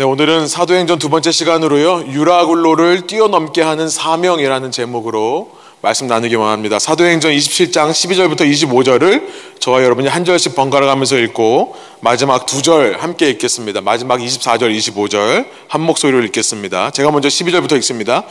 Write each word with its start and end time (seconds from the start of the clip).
네, 0.00 0.04
오늘은 0.04 0.48
사도행전 0.48 0.98
두 0.98 1.10
번째 1.10 1.30
시간으로요. 1.30 2.10
유라굴로를 2.10 3.06
뛰어넘게 3.06 3.60
하는 3.60 3.86
사명이라는 3.90 4.70
제목으로 4.70 5.50
말씀 5.82 6.06
나누기 6.06 6.36
원합니다. 6.36 6.78
사도행전 6.78 7.32
27장 7.32 7.90
12절부터 7.90 8.50
25절을 8.50 9.26
저와 9.58 9.84
여러분이 9.84 10.08
한 10.08 10.24
절씩 10.24 10.54
번갈아 10.54 10.86
가면서 10.86 11.18
읽고 11.18 11.76
마지막 12.00 12.46
두 12.46 12.62
절 12.62 12.96
함께 12.98 13.28
읽겠습니다. 13.28 13.82
마지막 13.82 14.20
24절, 14.20 14.74
25절 14.74 15.44
한 15.68 15.82
목소리로 15.82 16.22
읽겠습니다. 16.22 16.92
제가 16.92 17.10
먼저 17.10 17.28
12절부터 17.28 17.76
읽습니다. 17.76 18.24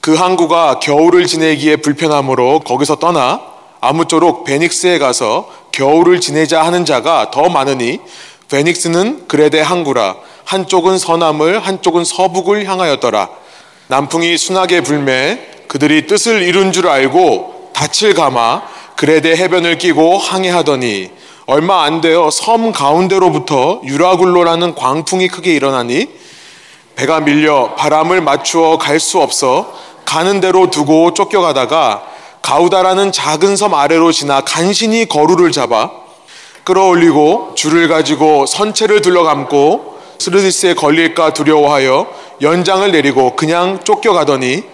그 0.00 0.14
항구가 0.14 0.80
겨울을 0.80 1.28
지내기에 1.28 1.76
불편하므로 1.76 2.58
거기서 2.58 2.96
떠나 2.96 3.40
아무쪼록 3.80 4.42
베닉스에 4.42 4.98
가서 4.98 5.48
겨울을 5.70 6.20
지내자 6.20 6.64
하는 6.64 6.84
자가 6.84 7.30
더 7.30 7.48
많으니 7.48 8.00
베닉스는 8.50 9.26
그레데 9.28 9.60
항구라 9.60 10.16
한쪽은 10.44 10.98
서남을 10.98 11.60
한쪽은 11.60 12.04
서북을 12.04 12.66
향하였더라. 12.66 13.28
남풍이 13.88 14.36
순하게 14.38 14.82
불매 14.82 15.40
그들이 15.68 16.06
뜻을 16.06 16.42
이룬 16.42 16.72
줄 16.72 16.88
알고 16.88 17.72
닻을 17.74 18.14
감아 18.14 18.62
그레데 18.96 19.36
해변을 19.36 19.78
끼고 19.78 20.18
항해하더니 20.18 21.10
얼마 21.46 21.84
안 21.84 22.00
되어 22.00 22.30
섬 22.30 22.72
가운데로부터 22.72 23.82
유라굴로라는 23.84 24.74
광풍이 24.74 25.28
크게 25.28 25.52
일어나니 25.52 26.08
배가 26.96 27.20
밀려 27.20 27.74
바람을 27.74 28.20
맞추어 28.20 28.78
갈 28.78 29.00
수 29.00 29.20
없어 29.20 29.74
가는 30.04 30.40
대로 30.40 30.70
두고 30.70 31.12
쫓겨가다가 31.14 32.04
가우다라는 32.42 33.10
작은 33.10 33.56
섬 33.56 33.74
아래로 33.74 34.12
지나 34.12 34.42
간신히 34.42 35.06
거루를 35.06 35.50
잡아 35.50 35.90
끌어올리고 36.64 37.52
줄을 37.54 37.88
가지고 37.88 38.46
선체를 38.46 39.02
둘러감고 39.02 39.94
스르디스에 40.18 40.74
걸릴까 40.74 41.34
두려워하여 41.34 42.06
연장을 42.40 42.90
내리고 42.90 43.36
그냥 43.36 43.80
쫓겨가더니 43.84 44.64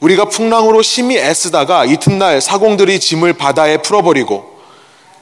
우리가 0.00 0.26
풍랑으로 0.26 0.82
심히 0.82 1.18
애쓰다가 1.18 1.84
이튿날 1.84 2.40
사공들이 2.40 3.00
짐을 3.00 3.34
바다에 3.34 3.78
풀어버리고 3.78 4.54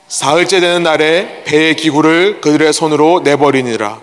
사흘째 0.08 0.60
되는 0.60 0.82
날에 0.82 1.42
배의 1.44 1.76
기구를 1.76 2.40
그들의 2.40 2.72
손으로 2.72 3.20
내버리니라. 3.24 4.00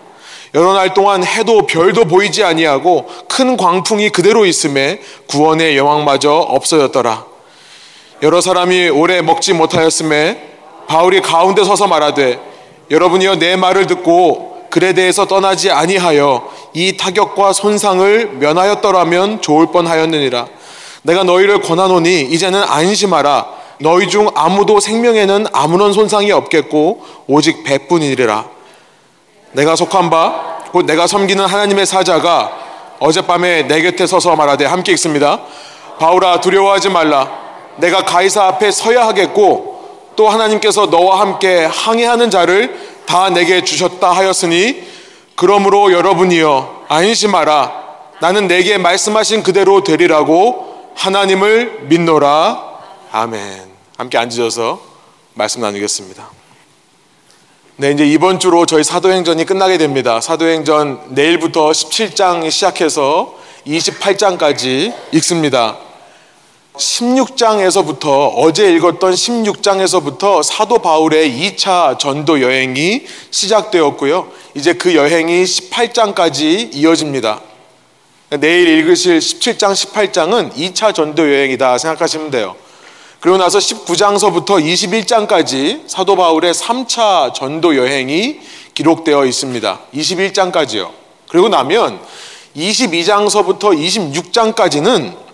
여러 0.55 0.73
날 0.73 0.93
동안 0.95 1.23
해도 1.23 1.67
별도 1.67 2.05
보이지 2.05 2.43
아니하고 2.43 3.07
큰 3.27 3.55
광풍이 3.55 4.09
그대로 4.09 4.45
있음에 4.45 5.01
구원의 5.27 5.77
여왕마저 5.77 6.31
없어졌더라. 6.31 7.25
여러 8.23 8.41
사람이 8.41 8.89
오래 8.89 9.21
먹지 9.21 9.53
못하였음에 9.53 10.48
바울이 10.89 11.21
가운데 11.21 11.63
서서 11.63 11.87
말하되 11.87 12.39
여러분이여 12.89 13.35
내 13.35 13.55
말을 13.55 13.87
듣고 13.87 14.65
글에 14.69 14.93
대해서 14.93 15.25
떠나지 15.25 15.71
아니하여 15.71 16.49
이 16.73 16.97
타격과 16.97 17.53
손상을 17.53 18.31
면하였더라면 18.39 19.41
좋을 19.41 19.67
뻔하였느니라. 19.67 20.47
내가 21.03 21.23
너희를 21.23 21.61
권하노니 21.61 22.21
이제는 22.23 22.61
안심하라. 22.63 23.47
너희 23.79 24.09
중 24.09 24.29
아무도 24.35 24.79
생명에는 24.79 25.47
아무런 25.53 25.93
손상이 25.93 26.31
없겠고 26.31 27.05
오직 27.27 27.63
배뿐이리라. 27.63 28.45
내가 29.53 29.75
속한 29.75 30.09
바 30.09 30.49
곧 30.71 30.85
내가 30.85 31.07
섬기는 31.07 31.43
하나님의 31.45 31.85
사자가 31.85 32.51
어젯밤에 32.99 33.63
내 33.63 33.81
곁에 33.81 34.05
서서 34.05 34.35
말하되 34.35 34.65
함께 34.65 34.91
읽습니다. 34.93 35.39
바울아 35.99 36.41
두려워하지 36.41 36.89
말라. 36.89 37.27
내가 37.77 38.03
가이사 38.03 38.45
앞에 38.45 38.71
서야 38.71 39.07
하겠고 39.07 39.78
또 40.19 40.27
하나님께서 40.27 40.87
너와 40.87 41.21
함께 41.21 41.63
항해하는 41.63 42.29
자를 42.29 42.77
다 43.05 43.29
내게 43.29 43.63
주셨다 43.63 44.11
하였으니 44.11 44.83
그러므로 45.35 45.93
여러분이여 45.93 46.87
안심하라. 46.89 47.71
나는 48.19 48.49
내게 48.49 48.77
말씀하신 48.77 49.43
그대로 49.43 49.81
되리라고 49.81 50.91
하나님을 50.93 51.83
믿노라. 51.83 52.61
아멘. 53.13 53.69
함께 53.95 54.17
앉으셔서 54.17 54.81
말씀 55.35 55.61
나누겠습니다. 55.61 56.29
네 57.77 57.91
이제 57.91 58.05
이번 58.05 58.39
주로 58.39 58.65
저희 58.65 58.83
사도행전이 58.83 59.45
끝나게 59.45 59.77
됩니다. 59.77 60.19
사도행전 60.19 61.11
내일부터 61.11 61.69
17장 61.69 62.51
시작해서 62.51 63.35
28장까지 63.65 64.93
읽습니다 65.13 65.77
16장에서부터 66.79 68.31
어제 68.35 68.71
읽었던 68.73 69.13
16장에서부터 69.13 70.41
사도 70.41 70.79
바울의 70.79 71.31
2차 71.31 71.99
전도 71.99 72.41
여행이 72.41 73.03
시작되었고요. 73.31 74.31
이제 74.55 74.73
그 74.73 74.95
여행이 74.95 75.43
18장까지 75.43 76.73
이어집니다. 76.73 77.41
내일 78.39 78.67
읽으실 78.69 79.19
17장, 79.19 79.73
18장은 79.73 80.53
2차 80.53 80.93
전도 80.93 81.23
여행이다 81.23 81.77
생각하시면 81.77 82.31
돼요. 82.31 82.55
그리고 83.19 83.37
나서 83.37 83.57
19장서부터 83.59 84.63
21장까지 84.63 85.81
사도 85.87 86.15
바울의 86.15 86.53
3차 86.53 87.33
전도 87.33 87.75
여행이 87.75 88.39
기록되어 88.73 89.25
있습니다. 89.25 89.79
21장까지요. 89.93 90.89
그리고 91.27 91.49
나면 91.49 91.99
22장서부터 92.55 93.77
26장까지는 93.77 95.28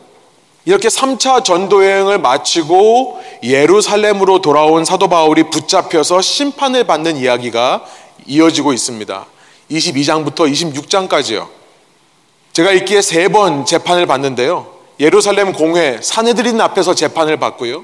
이렇게 0.66 0.88
3차 0.88 1.44
전도여행을 1.44 2.18
마치고 2.18 3.22
예루살렘으로 3.44 4.42
돌아온 4.42 4.84
사도 4.84 5.08
바울이 5.08 5.44
붙잡혀서 5.50 6.22
심판을 6.22 6.86
받는 6.86 7.18
이야기가 7.18 7.86
이어지고 8.26 8.74
있습니다. 8.74 9.26
22장부터 9.70 10.52
26장까지요. 10.52 11.48
제가 12.54 12.72
읽기에 12.72 13.02
세 13.02 13.28
번 13.28 13.66
재판을 13.66 14.06
받는데요. 14.08 14.68
예루살렘 15.00 15.54
공회 15.54 16.00
사내들인 16.02 16.60
앞에서 16.62 16.96
재판을 16.96 17.38
받고요. 17.38 17.84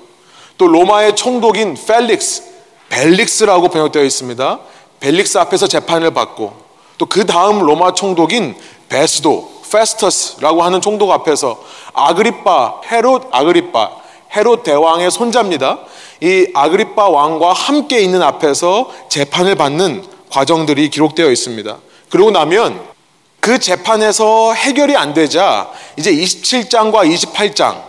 또 0.57 0.67
로마의 0.67 1.15
총독인 1.15 1.75
펠릭스, 1.87 2.43
벨릭스라고 2.89 3.67
번역되어 3.69 4.03
있습니다. 4.03 4.59
벨릭스 4.99 5.37
앞에서 5.37 5.67
재판을 5.67 6.13
받고 6.13 6.53
또 6.97 7.05
그 7.07 7.25
다음 7.25 7.59
로마 7.59 7.93
총독인 7.93 8.55
베스도, 8.87 9.51
페스터스라고 9.71 10.63
하는 10.63 10.81
총독 10.81 11.09
앞에서 11.11 11.59
아그리빠, 11.93 12.81
헤롯 12.91 13.29
아그리빠, 13.31 13.91
헤롯 14.35 14.63
대왕의 14.63 15.11
손자입니다. 15.11 15.79
이 16.21 16.47
아그리빠 16.53 17.09
왕과 17.09 17.53
함께 17.53 17.99
있는 18.01 18.21
앞에서 18.21 18.89
재판을 19.09 19.55
받는 19.55 20.05
과정들이 20.29 20.89
기록되어 20.89 21.31
있습니다. 21.31 21.77
그러고 22.09 22.31
나면 22.31 22.79
그 23.39 23.57
재판에서 23.59 24.53
해결이 24.53 24.95
안 24.95 25.13
되자 25.13 25.69
이제 25.97 26.13
27장과 26.13 27.11
28장 27.11 27.81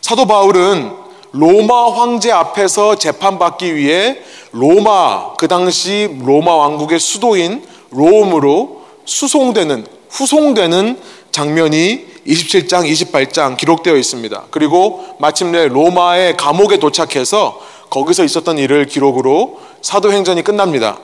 사도 0.00 0.26
바울은 0.26 0.92
로마 1.30 1.92
황제 1.92 2.30
앞에서 2.30 2.96
재판받기 2.96 3.76
위해 3.76 4.18
로마 4.50 5.34
그 5.34 5.48
당시 5.48 6.14
로마 6.20 6.54
왕국의 6.56 6.98
수도인 6.98 7.64
롬으로 7.90 8.82
수송되는 9.04 9.86
후송되는 10.12 10.98
장면이 11.30 12.12
27장, 12.26 12.88
28장 12.88 13.56
기록되어 13.56 13.96
있습니다. 13.96 14.44
그리고 14.50 15.04
마침내 15.18 15.66
로마의 15.66 16.36
감옥에 16.36 16.76
도착해서 16.78 17.60
거기서 17.90 18.24
있었던 18.24 18.58
일을 18.58 18.86
기록으로 18.86 19.60
사도행전이 19.80 20.44
끝납니다. 20.44 20.98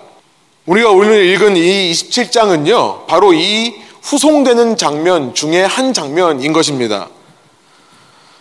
우리가 0.66 0.90
오늘 0.90 1.24
읽은 1.24 1.56
이 1.56 1.92
27장은요, 1.92 3.06
바로 3.06 3.32
이 3.32 3.74
후송되는 4.02 4.76
장면 4.76 5.34
중에 5.34 5.64
한 5.64 5.92
장면인 5.92 6.52
것입니다. 6.52 7.08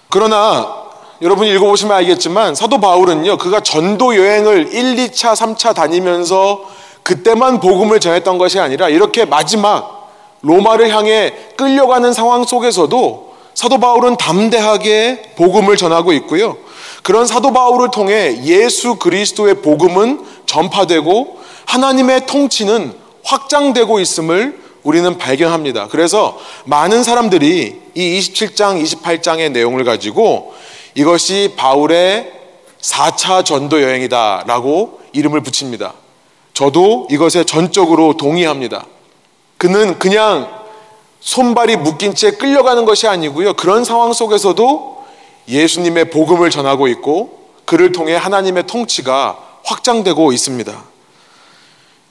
그러나 0.09 0.85
여러분이 1.22 1.49
읽어보시면 1.51 1.95
알겠지만 1.95 2.53
사도 2.53 2.79
바울은요, 2.79 3.38
그가 3.38 3.61
전도 3.61 4.16
여행을 4.16 4.73
1, 4.73 4.95
2차, 4.95 5.34
3차 5.34 5.73
다니면서 5.73 6.63
그때만 7.03 7.59
복음을 7.59 7.99
전했던 7.99 8.38
것이 8.38 8.59
아니라 8.59 8.89
이렇게 8.89 9.25
마지막 9.25 9.97
로마를 10.41 10.89
향해 10.89 11.34
끌려가는 11.55 12.13
상황 12.13 12.43
속에서도 12.43 13.35
사도 13.53 13.79
바울은 13.79 14.17
담대하게 14.17 15.34
복음을 15.35 15.78
전하고 15.78 16.13
있고요. 16.13 16.57
그런 17.01 17.25
사도 17.25 17.51
바울을 17.53 17.89
통해 17.91 18.39
예수 18.43 18.97
그리스도의 18.97 19.61
복음은 19.61 20.25
전파되고 20.45 21.39
하나님의 21.66 22.25
통치는 22.28 22.93
확장되고 23.23 23.99
있음을 23.99 24.59
우리는 24.84 25.17
발견합니다. 25.17 25.87
그래서 25.87 26.37
많은 26.66 27.03
사람들이 27.03 27.81
이 27.95 28.19
27장, 28.19 28.81
28장의 28.81 29.51
내용을 29.51 29.84
가지고 29.84 30.53
이것이 30.95 31.53
바울의 31.57 32.31
4차 32.79 33.43
전도 33.43 33.81
여행이다라고 33.81 35.01
이름을 35.13 35.41
붙입니다. 35.41 35.93
저도 36.53 37.07
이것에 37.11 37.43
전적으로 37.43 38.16
동의합니다. 38.17 38.85
그는 39.58 39.98
그냥 40.00 40.50
손발이 41.20 41.78
묶인 41.78 42.16
채 42.16 42.32
끌려가는 42.32 42.86
것이 42.86 43.08
아니고요. 43.08 43.54
그런 43.54 43.84
상황 43.84 44.14
속에서도 44.14 45.06
예수님의 45.48 46.09
복음을 46.09 46.50
전하고 46.50 46.88
있고 46.88 47.50
그를 47.66 47.92
통해 47.92 48.16
하나님의 48.16 48.68
통치가 48.68 49.38
확장되고 49.64 50.32
있습니다. 50.32 50.84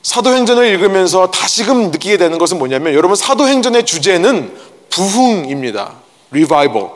사도행전을 0.02 0.66
읽으면서 0.66 1.30
다시금 1.30 1.90
느끼게 1.90 2.16
되는 2.16 2.38
것은 2.38 2.58
뭐냐면 2.58 2.94
여러분 2.94 3.16
사도행전의 3.16 3.86
주제는 3.86 4.56
부흥입니다. 4.90 5.94
리바이벌. 6.30 6.88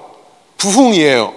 부흥이에요. 0.59 1.33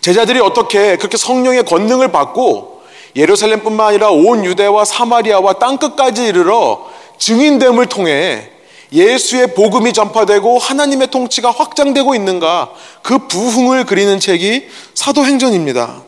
제자들이 0.00 0.40
어떻게 0.40 0.96
그렇게 0.96 1.16
성령의 1.16 1.64
권능을 1.64 2.10
받고 2.12 2.82
예루살렘뿐만 3.16 3.88
아니라 3.88 4.10
온 4.10 4.44
유대와 4.44 4.84
사마리아와 4.84 5.54
땅끝까지 5.54 6.24
이르러 6.24 6.86
증인됨을 7.22 7.86
통해 7.86 8.50
예수의 8.92 9.54
복음이 9.54 9.92
전파되고 9.92 10.58
하나님의 10.58 11.08
통치가 11.12 11.52
확장되고 11.52 12.16
있는가 12.16 12.72
그 13.02 13.28
부흥을 13.28 13.84
그리는 13.84 14.18
책이 14.18 14.68
사도행전입니다. 14.94 16.02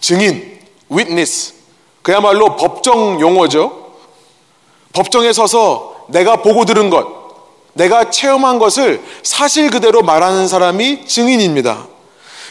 증인, 0.00 0.58
witness. 0.90 1.52
그야말로 2.00 2.56
법정 2.56 3.20
용어죠. 3.20 3.92
법정에 4.94 5.34
서서 5.34 6.06
내가 6.08 6.36
보고 6.36 6.64
들은 6.64 6.88
것, 6.88 7.06
내가 7.74 8.10
체험한 8.10 8.58
것을 8.58 9.02
사실 9.22 9.70
그대로 9.70 10.00
말하는 10.00 10.48
사람이 10.48 11.06
증인입니다. 11.06 11.86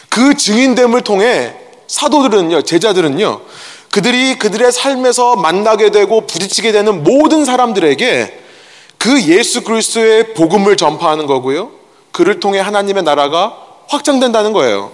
그 0.08 0.36
증인됨을 0.36 1.00
통해 1.00 1.54
사도들은요, 1.88 2.62
제자들은요, 2.62 3.40
그들이 3.90 4.38
그들의 4.38 4.72
삶에서 4.72 5.36
만나게 5.36 5.90
되고 5.90 6.26
부딪히게 6.26 6.72
되는 6.72 7.02
모든 7.02 7.44
사람들에게 7.44 8.40
그 8.98 9.22
예수 9.22 9.62
그리스도의 9.62 10.34
복음을 10.34 10.76
전파하는 10.76 11.26
거고요. 11.26 11.70
그를 12.12 12.40
통해 12.40 12.60
하나님의 12.60 13.02
나라가 13.02 13.56
확장된다는 13.88 14.52
거예요. 14.52 14.90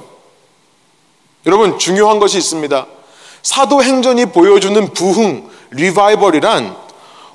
여러분 1.46 1.78
중요한 1.78 2.18
것이 2.18 2.38
있습니다. 2.38 2.86
사도행전이 3.42 4.26
보여주는 4.26 4.92
부흥, 4.92 5.48
리바이벌이란 5.70 6.76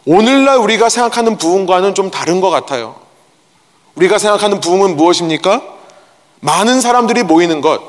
오늘날 0.06 0.57
우리가 0.57 0.88
생각하는 0.88 1.38
부흥과는 1.38 1.94
좀 1.95 2.09
다른 2.09 2.39
것 2.39 2.50
같아요. 2.50 2.95
우리가 3.95 4.18
생각하는 4.18 4.62
부흥은 4.62 4.95
무엇입니까? 4.95 5.62
많은 6.39 6.80
사람들이 6.80 7.24
모이는 7.24 7.62
것, 7.62 7.81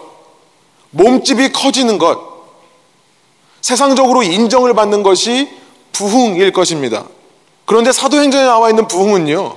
몸집이 0.91 1.53
커지는 1.53 1.99
것, 1.99 2.19
세상적으로 3.61 4.23
인정을 4.23 4.75
받는 4.75 5.03
것이 5.03 5.49
부흥일 5.93 6.53
것입니다. 6.53 7.05
그런데 7.65 7.93
사도행전에 7.93 8.45
나와 8.45 8.71
있는 8.71 8.89
부흥은요, 8.89 9.57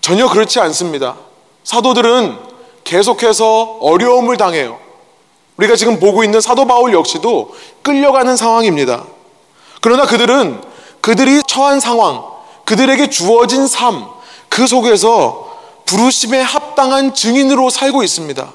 전혀 0.00 0.28
그렇지 0.28 0.60
않습니다. 0.60 1.16
사도들은 1.64 2.38
계속해서 2.84 3.78
어려움을 3.80 4.36
당해요. 4.36 4.78
우리가 5.56 5.76
지금 5.76 6.00
보고 6.00 6.24
있는 6.24 6.40
사도 6.40 6.66
바울 6.66 6.92
역시도 6.92 7.54
끌려가는 7.82 8.36
상황입니다. 8.36 9.04
그러나 9.80 10.06
그들은 10.06 10.62
그들이 11.00 11.42
처한 11.46 11.80
상황, 11.80 12.24
그들에게 12.64 13.10
주어진 13.10 13.66
삶, 13.66 14.06
그 14.48 14.66
속에서 14.66 15.50
부르심에 15.86 16.40
합당한 16.40 17.14
증인으로 17.14 17.68
살고 17.68 18.02
있습니다. 18.02 18.52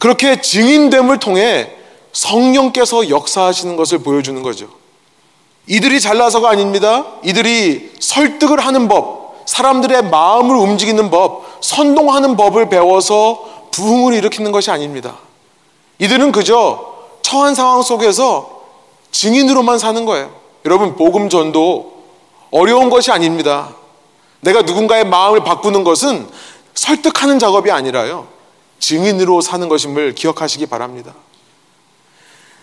그렇게 0.00 0.40
증인됨을 0.40 1.18
통해 1.18 1.76
성령께서 2.20 3.08
역사하시는 3.08 3.76
것을 3.76 4.00
보여주는 4.00 4.42
거죠. 4.42 4.68
이들이 5.66 6.00
잘나서가 6.00 6.50
아닙니다. 6.50 7.06
이들이 7.24 7.92
설득을 7.98 8.60
하는 8.60 8.88
법, 8.88 9.42
사람들의 9.46 10.10
마음을 10.10 10.54
움직이는 10.54 11.08
법, 11.08 11.46
선동하는 11.62 12.36
법을 12.36 12.68
배워서 12.68 13.68
부흥을 13.70 14.12
일으키는 14.14 14.52
것이 14.52 14.70
아닙니다. 14.70 15.16
이들은 15.98 16.32
그저 16.32 16.94
처한 17.22 17.54
상황 17.54 17.82
속에서 17.82 18.64
증인으로만 19.12 19.78
사는 19.78 20.04
거예요. 20.04 20.30
여러분, 20.66 20.96
복음 20.96 21.30
전도 21.30 22.02
어려운 22.50 22.90
것이 22.90 23.10
아닙니다. 23.10 23.74
내가 24.40 24.62
누군가의 24.62 25.04
마음을 25.06 25.42
바꾸는 25.42 25.84
것은 25.84 26.28
설득하는 26.74 27.38
작업이 27.38 27.70
아니라요. 27.70 28.26
증인으로 28.78 29.40
사는 29.40 29.66
것임을 29.68 30.14
기억하시기 30.14 30.66
바랍니다. 30.66 31.14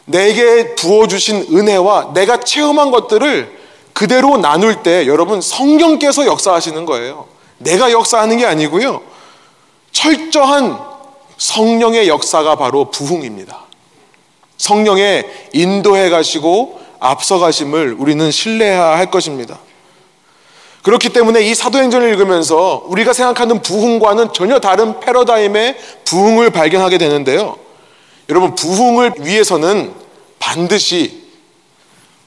내게 0.08 0.74
부어주신 0.76 1.48
은혜와 1.54 2.12
내가 2.14 2.40
체험한 2.40 2.92
것들을 2.92 3.58
그대로 3.94 4.38
나눌 4.38 4.82
때 4.84 5.06
여러분 5.06 5.42
성령께서 5.42 6.26
역사하시는 6.26 6.86
거예요. 6.86 7.28
내가 7.58 7.92
역사하는 7.92 8.38
게 8.38 8.46
아니고요. 8.46 9.02
철저한 9.92 10.80
성령의 11.38 12.08
역사가 12.08 12.56
바로 12.56 12.90
부흥입니다. 12.90 13.66
성령의 14.58 15.50
인도해 15.54 16.10
가시고 16.10 16.80
앞서 17.00 17.40
가심을 17.40 17.96
우리는 18.00 18.32
신뢰해야 18.32 18.98
할 18.98 19.12
것입니다. 19.12 19.60
그렇기 20.84 21.10
때문에 21.10 21.42
이 21.42 21.54
사도행전을 21.54 22.10
읽으면서 22.12 22.84
우리가 22.86 23.12
생각하는 23.12 23.62
부흥과는 23.62 24.32
전혀 24.32 24.60
다른 24.60 25.02
패러다임의 25.02 25.78
부흥을 26.06 26.52
발견하게 26.52 26.98
되는데요. 26.98 27.58
여러분, 28.30 28.56
부흥을 28.56 29.14
위해서는 29.20 29.94
반드시 30.40 31.24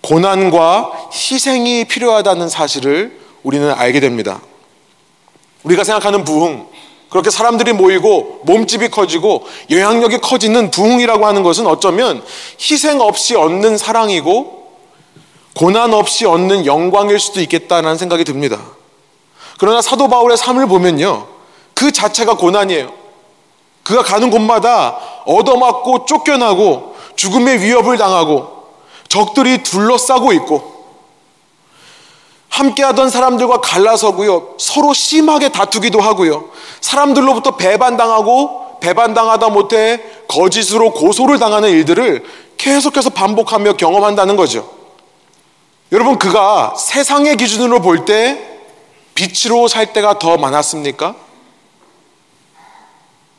고난과 0.02 1.10
희생이 1.12 1.84
필요하다는 1.84 2.48
사실을 2.48 3.20
우리는 3.42 3.70
알게 3.70 4.00
됩니다. 4.00 4.40
우리가 5.62 5.84
생각하는 5.84 6.24
부흥, 6.24 6.66
그렇게 7.10 7.28
사람들이 7.28 7.72
모이고 7.72 8.40
몸집이 8.44 8.88
커지고 8.88 9.46
영향력이 9.68 10.18
커지는 10.18 10.70
부흥이라고 10.70 11.26
하는 11.26 11.42
것은 11.42 11.66
어쩌면 11.66 12.24
희생 12.60 13.00
없이 13.00 13.34
얻는 13.34 13.76
사랑이고 13.76 14.60
고난 15.56 15.92
없이 15.92 16.24
얻는 16.24 16.66
영광일 16.66 17.18
수도 17.18 17.40
있겠다는 17.40 17.98
생각이 17.98 18.24
듭니다. 18.24 18.60
그러나 19.58 19.82
사도 19.82 20.08
바울의 20.08 20.36
삶을 20.36 20.68
보면요. 20.68 21.26
그 21.74 21.90
자체가 21.90 22.36
고난이에요. 22.36 22.99
그가 23.90 24.02
가는 24.04 24.30
곳마다 24.30 24.98
얻어맞고 25.26 26.06
쫓겨나고 26.06 26.94
죽음의 27.16 27.60
위협을 27.60 27.98
당하고 27.98 28.68
적들이 29.08 29.64
둘러싸고 29.64 30.32
있고 30.34 30.80
함께하던 32.50 33.10
사람들과 33.10 33.60
갈라서고요. 33.60 34.54
서로 34.58 34.92
심하게 34.94 35.48
다투기도 35.48 36.00
하고요. 36.00 36.50
사람들로부터 36.80 37.56
배반당하고 37.56 38.78
배반당하다 38.80 39.48
못해 39.48 40.00
거짓으로 40.28 40.92
고소를 40.92 41.40
당하는 41.40 41.70
일들을 41.70 42.24
계속해서 42.58 43.10
반복하며 43.10 43.72
경험한다는 43.72 44.36
거죠. 44.36 44.70
여러분, 45.90 46.16
그가 46.18 46.74
세상의 46.76 47.36
기준으로 47.36 47.80
볼 47.80 48.04
때 48.04 48.38
빛으로 49.14 49.66
살 49.66 49.92
때가 49.92 50.18
더 50.18 50.36
많았습니까? 50.36 51.14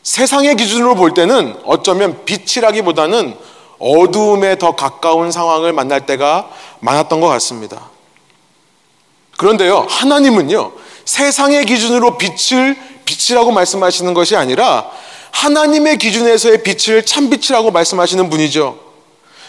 세상의 0.04 0.56
기준으로 0.56 0.96
볼 0.96 1.14
때는 1.14 1.56
어쩌면 1.66 2.26
빛이라기보다는 2.26 3.36
어두움에 3.80 4.58
더 4.58 4.76
가까운 4.76 5.32
상황을 5.32 5.74
만날 5.74 6.06
때가 6.06 6.50
많았던 6.80 7.20
것 7.20 7.28
같습니다. 7.28 7.90
그런데요, 9.38 9.86
하나님은요, 9.90 10.72
세상의 11.06 11.66
기준으로 11.66 12.18
빛을 12.18 12.78
빛이라고 13.06 13.52
말씀하시는 13.52 14.14
것이 14.14 14.36
아니라 14.36 14.90
하나님의 15.32 15.98
기준에서의 15.98 16.64
빛을 16.64 17.06
참빛이라고 17.06 17.72
말씀하시는 17.72 18.30
분이죠. 18.30 18.78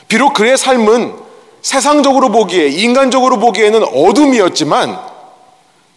비록 0.08 0.32
그의 0.34 0.56
삶은 0.56 1.14
세상적으로 1.60 2.30
보기에, 2.30 2.68
인간적으로 2.68 3.38
보기에는 3.38 3.84
어둠이었지만 3.84 4.98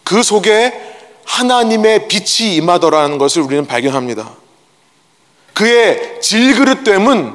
그 0.04 0.22
속에 0.22 0.72
하나님의 1.24 2.08
빛이 2.08 2.54
임하더라는 2.56 3.18
것을 3.18 3.42
우리는 3.42 3.66
발견합니다. 3.66 4.45
그의 5.56 6.20
질그릇됨은 6.20 7.34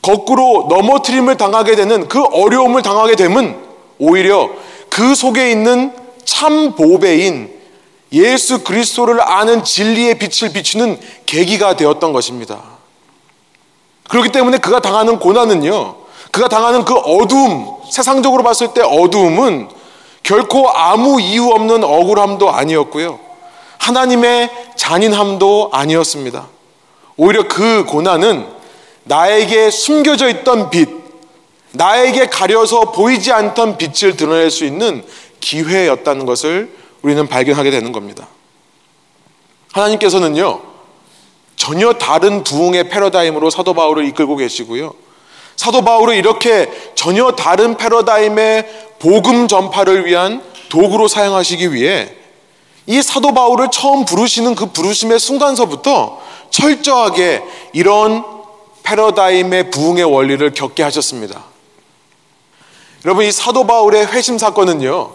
거꾸로 0.00 0.66
넘어뜨림을 0.68 1.36
당하게 1.36 1.74
되는 1.74 2.06
그 2.06 2.22
어려움을 2.22 2.82
당하게 2.82 3.16
되면 3.16 3.60
오히려 3.98 4.48
그 4.88 5.16
속에 5.16 5.50
있는 5.50 5.92
참 6.24 6.76
보배인 6.76 7.52
예수 8.12 8.62
그리스도를 8.62 9.20
아는 9.20 9.64
진리의 9.64 10.18
빛을 10.18 10.52
비추는 10.52 11.00
계기가 11.26 11.74
되었던 11.74 12.12
것입니다. 12.12 12.62
그렇기 14.08 14.30
때문에 14.30 14.58
그가 14.58 14.78
당하는 14.78 15.18
고난은요, 15.18 15.96
그가 16.30 16.46
당하는 16.46 16.84
그 16.84 16.94
어두움, 16.94 17.66
세상적으로 17.90 18.44
봤을 18.44 18.72
때 18.72 18.82
어두움은 18.82 19.68
결코 20.22 20.70
아무 20.70 21.20
이유 21.20 21.48
없는 21.48 21.82
억울함도 21.82 22.52
아니었고요. 22.52 23.18
하나님의 23.78 24.48
잔인함도 24.76 25.70
아니었습니다. 25.72 26.54
오히려 27.16 27.48
그 27.48 27.84
고난은 27.84 28.46
나에게 29.04 29.70
숨겨져 29.70 30.28
있던 30.28 30.70
빛, 30.70 30.88
나에게 31.72 32.26
가려서 32.26 32.92
보이지 32.92 33.32
않던 33.32 33.78
빛을 33.78 34.16
드러낼 34.16 34.50
수 34.50 34.64
있는 34.64 35.04
기회였다는 35.40 36.26
것을 36.26 36.74
우리는 37.02 37.26
발견하게 37.28 37.70
되는 37.70 37.92
겁니다. 37.92 38.28
하나님께서는요, 39.72 40.60
전혀 41.56 41.92
다른 41.94 42.44
부흥의 42.44 42.88
패러다임으로 42.88 43.50
사도 43.50 43.74
바울을 43.74 44.04
이끌고 44.06 44.36
계시고요. 44.36 44.94
사도 45.56 45.82
바울은 45.82 46.16
이렇게 46.16 46.70
전혀 46.94 47.32
다른 47.32 47.76
패러다임의 47.76 48.94
복음 48.98 49.48
전파를 49.48 50.06
위한 50.06 50.42
도구로 50.68 51.08
사용하시기 51.08 51.72
위해 51.72 52.14
이 52.86 53.02
사도 53.02 53.32
바울을 53.32 53.68
처음 53.72 54.04
부르시는 54.04 54.54
그 54.54 54.66
부르심의 54.66 55.18
순간서부터 55.18 56.20
철저하게 56.56 57.42
이런 57.74 58.24
패러다임의 58.82 59.70
부흥의 59.70 60.04
원리를 60.04 60.52
겪게 60.52 60.82
하셨습니다. 60.84 61.44
여러분 63.04 63.24
이 63.24 63.32
사도 63.32 63.66
바울의 63.66 64.06
회심 64.06 64.38
사건은요. 64.38 65.12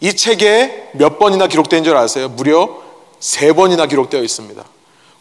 이 0.00 0.16
책에 0.16 0.90
몇 0.94 1.18
번이나 1.18 1.46
기록된 1.46 1.84
줄 1.84 1.96
아세요? 1.96 2.28
무려 2.28 2.82
세 3.20 3.52
번이나 3.52 3.86
기록되어 3.86 4.20
있습니다. 4.20 4.64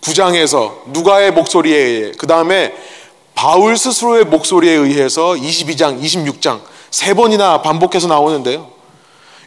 9장에서 0.02 0.74
누가의 0.88 1.32
목소리에 1.32 1.78
의해 1.78 2.12
그 2.18 2.26
다음에 2.26 2.74
바울 3.36 3.78
스스로의 3.78 4.26
목소리에 4.26 4.74
의해서 4.74 5.34
22장, 5.34 6.02
26장 6.02 6.62
세 6.90 7.14
번이나 7.14 7.62
반복해서 7.62 8.08
나오는데요. 8.08 8.72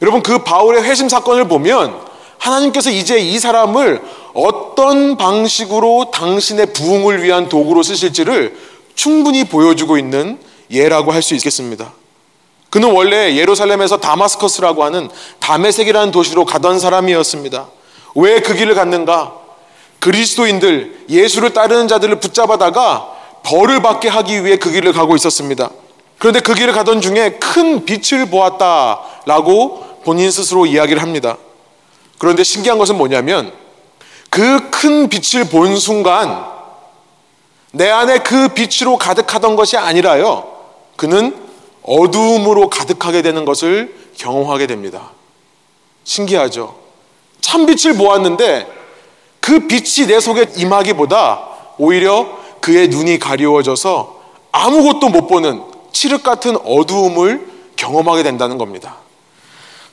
여러분 0.03 0.23
그 0.23 0.39
바울의 0.45 0.85
회심 0.85 1.09
사건을 1.09 1.49
보면 1.49 2.01
하나님께서 2.39 2.91
이제 2.91 3.19
이 3.19 3.39
사람을 3.39 4.03
어떤 4.35 5.17
방식으로 5.17 6.11
당신의 6.13 6.73
부흥을 6.73 7.23
위한 7.23 7.49
도구로 7.49 7.83
쓰실지를 7.83 8.57
충분히 8.95 9.45
보여주고 9.45 9.99
있는 9.99 10.39
예라고 10.71 11.13
할 11.13 11.23
수 11.23 11.35
있겠습니다. 11.35 11.93
그는 12.71 12.93
원래 12.93 13.37
예루살렘에서 13.37 13.99
다마스커스라고 13.99 14.85
하는 14.85 15.09
다메색이라는 15.41 16.11
도시로 16.11 16.45
가던 16.45 16.79
사람이었습니다. 16.79 17.69
왜 18.17 18.41
그 18.41 18.55
길을 18.55 18.75
갔는가? 18.75 19.35
그리스도인들, 20.01 21.05
예수를 21.09 21.53
따르는 21.53 21.89
자들을 21.89 22.21
붙잡아다가 22.21 23.09
벌을 23.45 23.81
받게 23.81 24.09
하기 24.09 24.45
위해 24.45 24.57
그 24.57 24.71
길을 24.71 24.93
가고 24.93 25.17
있었습니다. 25.17 25.71
그런데 26.19 26.41
그 26.41 26.55
길을 26.55 26.73
가던 26.73 27.01
중에 27.01 27.39
큰 27.41 27.85
빛을 27.85 28.27
보았다라고 28.31 30.01
본인 30.05 30.31
스스로 30.31 30.67
이야기를 30.67 31.03
합니다. 31.03 31.37
그런데 32.19 32.45
신기한 32.45 32.79
것은 32.79 32.97
뭐냐면 32.97 33.53
그 34.31 34.67
큰 34.87 35.09
빛을 35.09 35.49
본 35.49 35.77
순간 35.77 36.47
내 37.73 37.91
안에 37.91 38.19
그 38.19 38.49
빛으로 38.49 38.99
가득하던 38.99 39.57
것이 39.57 39.77
아니라요. 39.77 40.47
그는 40.95 41.37
어두움으로 41.83 42.71
가득하게 42.71 43.23
되는 43.23 43.45
것을 43.45 43.93
경험하게 44.17 44.69
됩니다. 44.69 45.11
신기하죠? 46.05 46.77
참빛을 47.41 47.95
보았는데 47.95 48.69
그 49.41 49.67
빛이 49.67 50.07
내 50.07 50.21
속에 50.21 50.51
임하기보다 50.57 51.49
오히려 51.79 52.29
그의 52.61 52.89
눈이 52.89 53.19
가리워져서 53.19 54.21
아무것도 54.53 55.09
못 55.09 55.27
보는 55.27 55.63
칠흑 55.91 56.23
같은 56.23 56.57
어두움을 56.65 57.51
경험하게 57.75 58.23
된다는 58.23 58.57
겁니다. 58.57 58.99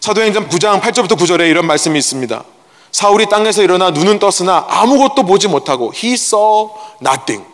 사도행전 0.04 0.50
9장 0.50 0.82
8절부터 0.82 1.18
9절에 1.18 1.50
이런 1.50 1.66
말씀이 1.66 1.98
있습니다. 1.98 2.44
사울이 2.92 3.28
땅에서 3.28 3.64
일어나 3.64 3.90
눈은 3.90 4.20
떴으나 4.20 4.66
아무것도 4.68 5.24
보지 5.24 5.48
못하고 5.48 5.94
he 5.96 6.16
saw 6.16 6.68
nothing. 7.02 7.48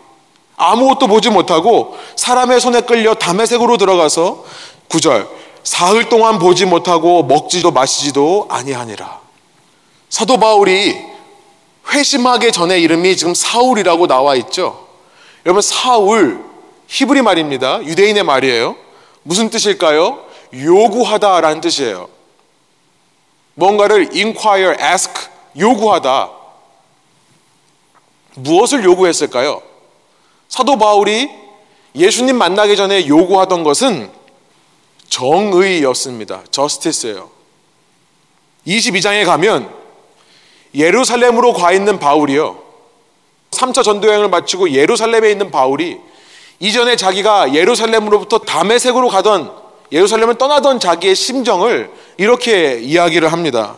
아무것도 0.56 1.06
보지 1.06 1.30
못하고 1.30 1.96
사람의 2.16 2.60
손에 2.60 2.82
끌려 2.82 3.14
담에색으로 3.14 3.78
들어가서 3.78 4.44
9절 4.90 5.28
사흘 5.64 6.10
동안 6.10 6.40
보지 6.40 6.66
못하고 6.66 7.22
먹지도 7.22 7.70
마시지도 7.70 8.48
아니하니라. 8.50 9.20
사도 10.10 10.40
바울이 10.40 10.98
회심하기 11.94 12.52
전에 12.52 12.80
이름이 12.80 13.16
지금 13.16 13.36
사울이라고 13.36 14.08
나와 14.08 14.34
있죠. 14.38 14.88
여러분 15.46 15.62
사울 15.62 16.44
히브리 16.88 17.22
말입니다. 17.22 17.84
유대인의 17.84 18.24
말이에요. 18.24 18.76
무슨 19.22 19.52
뜻일까요? 19.52 20.18
요구하다라는 20.52 21.62
뜻이에요. 21.62 22.18
뭔가를 23.60 24.10
inquire, 24.14 24.76
ask, 24.82 25.30
요구하다. 25.58 26.32
무엇을 28.36 28.86
요구했을까요? 28.86 29.62
사도 30.48 30.78
바울이 30.78 31.30
예수님 31.94 32.38
만나기 32.38 32.78
전에 32.78 33.06
요구하던 33.06 33.64
것은 33.64 34.10
정의였습니다. 35.10 36.44
저스티스예요. 36.52 37.30
22장에 38.66 39.26
가면 39.26 39.70
예루살렘으로 40.74 41.54
가 41.54 41.74
있는 41.74 42.00
바울이요. 42.00 42.64
3차 43.52 43.84
전도여행을 43.84 44.30
마치고 44.30 44.72
예루살렘에 44.72 45.32
있는 45.32 45.52
바울이 45.52 46.00
이전에 46.60 46.96
자기가 46.96 47.54
예루살렘으로부터 47.54 48.38
담에색으로 48.40 49.10
가던 49.10 49.69
예루살렘을 49.92 50.36
떠나던 50.36 50.80
자기의 50.80 51.16
심정을 51.16 51.90
이렇게 52.18 52.80
이야기를 52.80 53.32
합니다. 53.32 53.78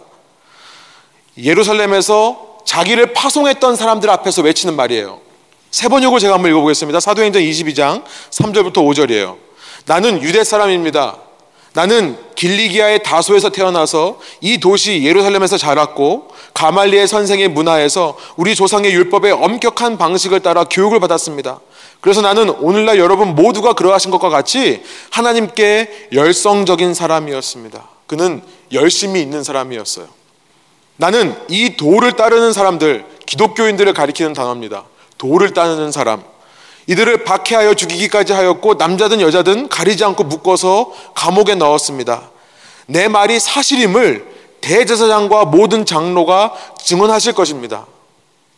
예루살렘에서 1.37 2.59
자기를 2.65 3.13
파송했던 3.13 3.75
사람들 3.75 4.09
앞에서 4.09 4.41
외치는 4.41 4.75
말이에요. 4.75 5.19
세 5.71 5.87
번역을 5.87 6.19
제가 6.19 6.33
한번 6.33 6.51
읽어보겠습니다. 6.51 6.99
사도행전 6.99 7.41
22장 7.41 8.03
3절부터 8.31 8.75
5절이에요. 8.75 9.37
나는 9.85 10.21
유대 10.21 10.43
사람입니다. 10.43 11.17
나는 11.73 12.17
길리기아의 12.35 13.03
다소에서 13.03 13.49
태어나서 13.49 14.19
이 14.41 14.59
도시 14.59 15.03
예루살렘에서 15.03 15.57
자랐고 15.57 16.29
가말리의 16.53 17.07
선생의 17.07 17.47
문화에서 17.47 18.17
우리 18.35 18.55
조상의 18.55 18.91
율법의 18.93 19.31
엄격한 19.31 19.97
방식을 19.97 20.41
따라 20.41 20.65
교육을 20.65 20.99
받았습니다. 20.99 21.59
그래서 22.01 22.21
나는 22.21 22.49
오늘날 22.49 22.97
여러분 22.97 23.35
모두가 23.35 23.73
그러하신 23.73 24.11
것과 24.11 24.29
같이 24.29 24.83
하나님께 25.11 26.09
열성적인 26.13 26.93
사람이었습니다. 26.93 27.87
그는 28.07 28.41
열심히 28.73 29.21
있는 29.21 29.43
사람이었어요. 29.43 30.07
나는 30.97 31.35
이 31.47 31.77
도를 31.77 32.13
따르는 32.13 32.53
사람들, 32.53 33.05
기독교인들을 33.25 33.93
가리키는 33.93 34.33
단어입니다. 34.33 34.83
도를 35.17 35.53
따르는 35.53 35.91
사람. 35.91 36.23
이들을 36.87 37.23
박해하여 37.23 37.73
죽이기까지 37.73 38.33
하였고 38.33 38.75
남자든 38.75 39.21
여자든 39.21 39.69
가리지 39.69 40.03
않고 40.03 40.23
묶어서 40.23 40.91
감옥에 41.13 41.55
넣었습니다. 41.55 42.29
내 42.87 43.07
말이 43.07 43.39
사실임을 43.39 44.25
대제사장과 44.61 45.45
모든 45.45 45.85
장로가 45.85 46.53
증언하실 46.83 47.33
것입니다. 47.33 47.85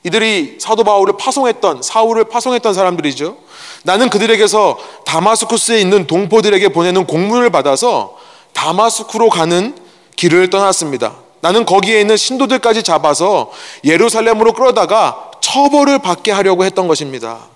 이들이 0.03 0.57
사도 0.59 0.83
바울을 0.83 1.15
파송했던 1.17 1.81
사울을 1.81 2.25
파송했던 2.25 2.73
사람들이죠. 2.73 3.37
나는 3.83 4.09
그들에게서 4.09 4.77
다마스쿠스에 5.05 5.79
있는 5.79 6.07
동포들에게 6.07 6.69
보내는 6.69 7.05
공문을 7.05 7.49
받아서 7.51 8.17
다마스쿠로 8.53 9.29
가는 9.29 9.75
길을 10.15 10.49
떠났습니다. 10.49 11.15
나는 11.39 11.65
거기에 11.65 12.01
있는 12.01 12.17
신도들까지 12.17 12.83
잡아서 12.83 13.51
예루살렘으로 13.83 14.53
끌어다가 14.53 15.31
처벌을 15.41 15.99
받게 15.99 16.31
하려고 16.31 16.63
했던 16.63 16.87
것입니다. 16.87 17.52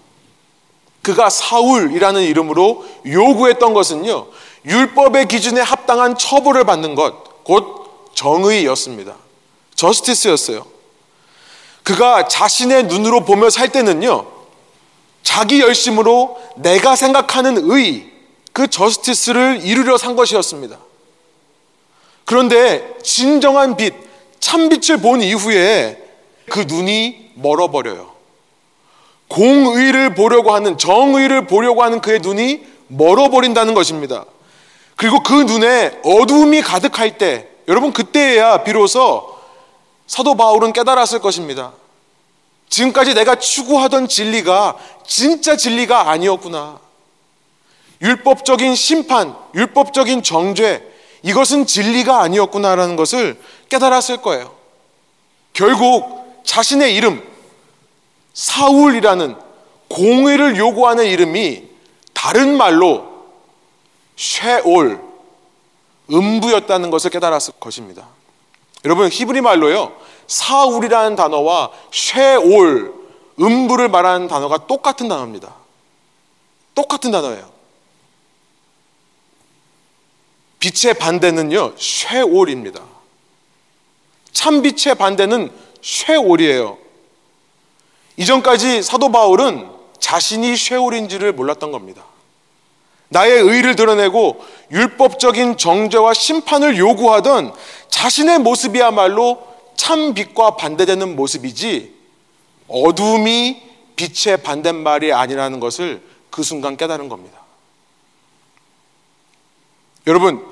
그가 1.08 1.30
사울이라는 1.30 2.22
이름으로 2.22 2.86
요구했던 3.06 3.74
것은요, 3.74 4.28
율법의 4.66 5.30
기준에 5.30 5.62
합당한 5.62 6.18
처벌을 6.18 6.66
받는 6.66 6.96
것, 6.96 7.46
곧 7.46 8.12
정의였습니다. 8.14 9.16
저스티스였어요. 9.74 10.66
그가 11.84 12.28
자신의 12.28 12.88
눈으로 12.88 13.24
보며 13.24 13.50
살 13.50 13.70
때는요, 13.70 14.28
자기 15.24 15.62
열심으로 15.62 16.42
내가 16.58 16.98
생각하는 16.98 17.72
의, 17.72 18.12
그 18.52 18.68
저스티스를 18.68 19.62
이루려 19.64 19.98
산 19.98 20.18
것이었습니다. 20.18 20.78
그런데 22.26 22.98
진정한 23.02 23.78
빛, 23.78 23.94
참빛을 24.42 24.98
본 24.98 25.22
이후에 25.22 26.04
그 26.50 26.66
눈이 26.68 27.32
멀어버려요. 27.36 28.17
공의를 29.28 30.16
보려고 30.16 30.54
하는, 30.54 30.78
정의를 30.78 31.48
보려고 31.48 31.84
하는 31.84 32.02
그의 32.02 32.20
눈이 32.20 32.66
멀어버린다는 32.88 33.74
것입니다. 33.74 34.26
그리고 34.96 35.22
그 35.22 35.34
눈에 35.34 36.00
어두움이 36.04 36.62
가득할 36.62 37.18
때, 37.18 37.48
여러분 37.68 37.92
그때야 37.92 38.64
비로소 38.64 39.36
사도 40.08 40.36
바울은 40.36 40.74
깨달았을 40.74 41.20
것입니다. 41.20 41.74
지금까지 42.70 43.14
내가 43.14 43.36
추구하던 43.36 44.08
진리가 44.08 44.78
진짜 45.06 45.56
진리가 45.56 46.10
아니었구나. 46.10 46.80
율법적인 48.02 48.76
심판, 48.76 49.36
율법적인 49.56 50.24
정죄, 50.24 50.84
이것은 51.24 51.66
진리가 51.66 52.22
아니었구나라는 52.22 52.96
것을 52.96 53.40
깨달았을 53.70 54.18
거예요. 54.18 54.54
결국 55.54 56.42
자신의 56.46 56.96
이름, 56.96 57.22
사울이라는 58.38 59.36
공의를 59.88 60.58
요구하는 60.58 61.06
이름이 61.06 61.64
다른 62.14 62.56
말로 62.56 63.26
쉐올, 64.16 65.02
음부였다는 66.12 66.92
것을 66.92 67.10
깨달았을 67.10 67.56
것입니다. 67.60 68.08
여러분, 68.86 69.10
히브리 69.10 69.42
말로요, 69.42 69.92
사울이라는 70.28 71.16
단어와 71.16 71.72
쉐올, 71.92 72.94
음부를 73.40 73.90
말하는 73.90 74.28
단어가 74.28 74.68
똑같은 74.68 75.08
단어입니다. 75.08 75.56
똑같은 76.76 77.10
단어예요. 77.10 77.50
빛의 80.60 80.94
반대는요, 81.00 81.74
쉐올입니다. 81.76 82.84
참빛의 84.32 84.94
반대는 84.96 85.52
쉐올이에요. 85.82 86.87
이전까지 88.18 88.82
사도 88.82 89.12
바울은 89.12 89.70
자신이 90.00 90.58
쉐올인지를 90.58 91.34
몰랐던 91.34 91.72
겁니다. 91.72 92.04
나의 93.10 93.40
의를 93.42 93.76
드러내고 93.76 94.44
율법적인 94.72 95.58
정죄와 95.58 96.14
심판을 96.14 96.78
요구하던 96.78 97.54
자신의 97.90 98.40
모습이야말로 98.40 99.48
참 99.76 100.14
빛과 100.14 100.58
반대되는 100.58 101.16
모습이지 101.16 101.96
어둠이 102.68 103.62
빛의 103.96 104.44
반대말이 104.44 105.14
아니라는 105.14 105.60
것을 105.60 106.02
그 106.30 106.44
순간 106.44 106.76
깨달은 106.76 107.08
겁니다. 107.10 107.38
여러분, 110.06 110.46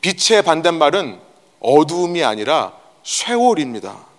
빛의 0.00 0.42
반대말은 0.42 1.18
어두움이 1.60 2.22
아니라 2.22 2.72
쇠월입니다. 3.02 4.15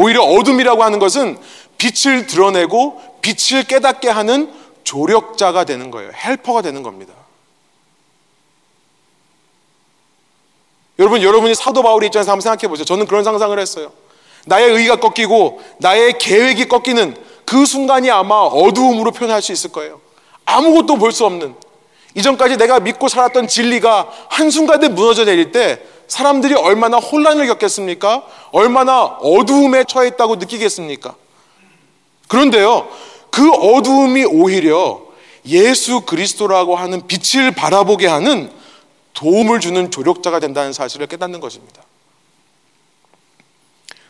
오히려 0.00 0.22
어둠이라고 0.22 0.84
하는 0.84 1.00
것은 1.00 1.36
빛을 1.76 2.28
드러내고 2.28 3.02
빛을 3.20 3.64
깨닫게 3.64 4.08
하는 4.08 4.52
조력자가 4.84 5.64
되는 5.64 5.90
거예요. 5.90 6.12
헬퍼가 6.14 6.62
되는 6.62 6.84
겁니다. 6.84 7.12
여러분, 11.00 11.20
여러분이 11.20 11.54
사도 11.56 11.82
바울의 11.82 12.06
입장에서 12.06 12.30
한번 12.30 12.42
생각해 12.42 12.68
보세요. 12.68 12.84
저는 12.84 13.06
그런 13.06 13.24
상상을 13.24 13.58
했어요. 13.58 13.92
나의 14.46 14.70
의가 14.70 14.96
꺾이고 14.96 15.60
나의 15.78 16.16
계획이 16.18 16.68
꺾이는 16.68 17.16
그 17.44 17.66
순간이 17.66 18.08
아마 18.08 18.36
어두움으로 18.36 19.10
표현할 19.10 19.42
수 19.42 19.50
있을 19.50 19.72
거예요. 19.72 20.00
아무것도 20.44 20.96
볼 20.96 21.10
수 21.10 21.26
없는 21.26 21.56
이전까지 22.14 22.56
내가 22.56 22.78
믿고 22.78 23.08
살았던 23.08 23.48
진리가 23.48 24.08
한순간에 24.30 24.88
무너져 24.88 25.24
내릴 25.24 25.50
때 25.50 25.82
사람들이 26.08 26.54
얼마나 26.54 26.96
혼란을 26.96 27.46
겪겠습니까? 27.46 28.24
얼마나 28.50 29.04
어두움에 29.04 29.84
처해 29.84 30.08
있다고 30.08 30.36
느끼겠습니까? 30.36 31.14
그런데요, 32.28 32.88
그 33.30 33.50
어두움이 33.50 34.24
오히려 34.24 35.02
예수 35.46 36.00
그리스도라고 36.02 36.76
하는 36.76 37.06
빛을 37.06 37.52
바라보게 37.52 38.06
하는 38.06 38.50
도움을 39.14 39.60
주는 39.60 39.90
조력자가 39.90 40.40
된다는 40.40 40.72
사실을 40.72 41.06
깨닫는 41.06 41.40
것입니다. 41.40 41.82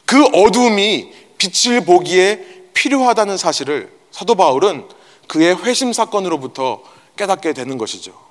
그 0.05 0.25
어두움이 0.25 1.13
빛을 1.37 1.85
보기에 1.85 2.45
필요하다는 2.75 3.37
사실을 3.37 3.93
사도 4.11 4.35
바울은 4.35 4.87
그의 5.27 5.57
회심 5.65 5.93
사건으로부터 5.93 6.83
깨닫게 7.17 7.53
되는 7.53 7.77
것이죠. 7.77 8.28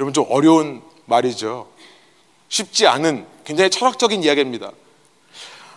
여러분 0.00 0.14
좀 0.14 0.24
어려운 0.30 0.80
말이죠. 1.04 1.66
쉽지 2.48 2.86
않은 2.86 3.26
굉장히 3.44 3.68
철학적인 3.68 4.24
이야기입니다. 4.24 4.72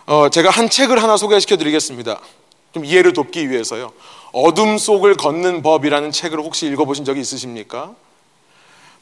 어, 0.06 0.30
제가 0.30 0.48
한 0.48 0.70
책을 0.70 1.02
하나 1.02 1.18
소개시켜 1.18 1.58
드리겠습니다. 1.58 2.22
좀 2.72 2.86
이해를 2.86 3.12
돕기 3.12 3.50
위해서요. 3.50 3.92
어둠 4.32 4.78
속을 4.78 5.16
걷는 5.16 5.60
법이라는 5.60 6.10
책을 6.10 6.40
혹시 6.40 6.66
읽어보신 6.68 7.04
적이 7.04 7.20
있으십니까? 7.20 7.94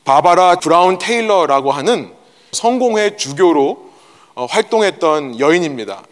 바바라 0.05 0.57
브라운 0.57 0.99
테일러라고 0.99 1.71
하는 1.71 2.13
성공회 2.51 3.17
주교로 3.17 3.91
어, 4.35 4.47
활동했던 4.47 5.39
여인입니다. 5.39 6.03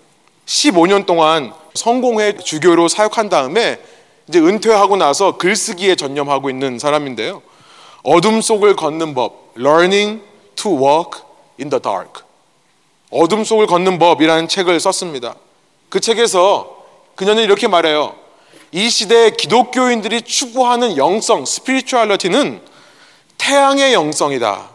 15년 0.46 1.04
동안 1.04 1.52
성공회 1.74 2.36
주교로 2.36 2.86
사역한 2.86 3.28
다음에 3.28 3.80
이제 4.28 4.38
은퇴하고 4.38 4.96
나서 4.96 5.36
글쓰기에 5.36 5.96
전념하고 5.96 6.48
있는 6.48 6.78
사람인데요. 6.78 7.42
어둠 8.02 8.40
속을 8.40 8.76
걷는 8.76 9.14
법, 9.14 9.52
Learning 9.58 10.22
to 10.56 10.72
Walk 10.72 11.22
in 11.58 11.70
the 11.70 11.80
Dark. 11.80 12.22
어둠 13.10 13.44
속을 13.44 13.66
걷는 13.66 13.98
법이라는 13.98 14.48
책을 14.48 14.78
썼습니다. 14.80 15.34
그 15.88 16.00
책에서 16.00 16.76
그녀는 17.16 17.42
이렇게 17.42 17.68
말해요. 17.68 18.14
이 18.72 18.88
시대의 18.88 19.36
기독교인들이 19.36 20.22
추구하는 20.22 20.96
영성, 20.96 21.44
스피리추얼리티는 21.44 22.62
태양의 23.36 23.94
영성이다. 23.94 24.70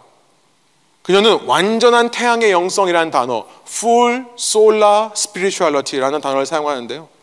그녀는 1.01 1.45
완전한 1.45 2.11
태양의 2.11 2.51
영성이라는 2.51 3.11
단어, 3.11 3.45
full 3.67 4.25
solar 4.37 5.11
spirituality라는 5.15 6.19
단어를 6.19 6.45
사용하는데요. 6.45 7.14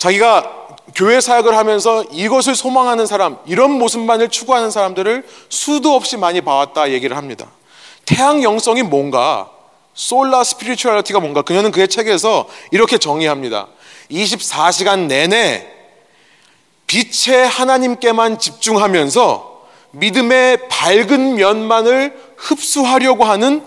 자기가 0.00 0.56
교회 0.94 1.20
사역을 1.20 1.56
하면서 1.56 2.02
이것을 2.04 2.54
소망하는 2.54 3.06
사람, 3.06 3.36
이런 3.44 3.70
모습만을 3.72 4.30
추구하는 4.30 4.70
사람들을 4.70 5.26
수도 5.50 5.94
없이 5.94 6.16
많이 6.16 6.40
봐왔다 6.40 6.90
얘기를 6.90 7.18
합니다. 7.18 7.46
태양 8.06 8.42
영성이 8.42 8.82
뭔가, 8.82 9.50
solar 9.92 10.42
spirituality가 10.42 11.20
뭔가, 11.20 11.42
그녀는 11.42 11.70
그의 11.70 11.86
책에서 11.86 12.48
이렇게 12.70 12.96
정의합니다. 12.96 13.68
24시간 14.10 15.00
내내 15.00 15.68
빛의 16.86 17.46
하나님께만 17.46 18.38
집중하면서 18.38 19.60
믿음의 19.90 20.68
밝은 20.68 21.34
면만을 21.34 22.18
흡수하려고 22.38 23.24
하는 23.24 23.62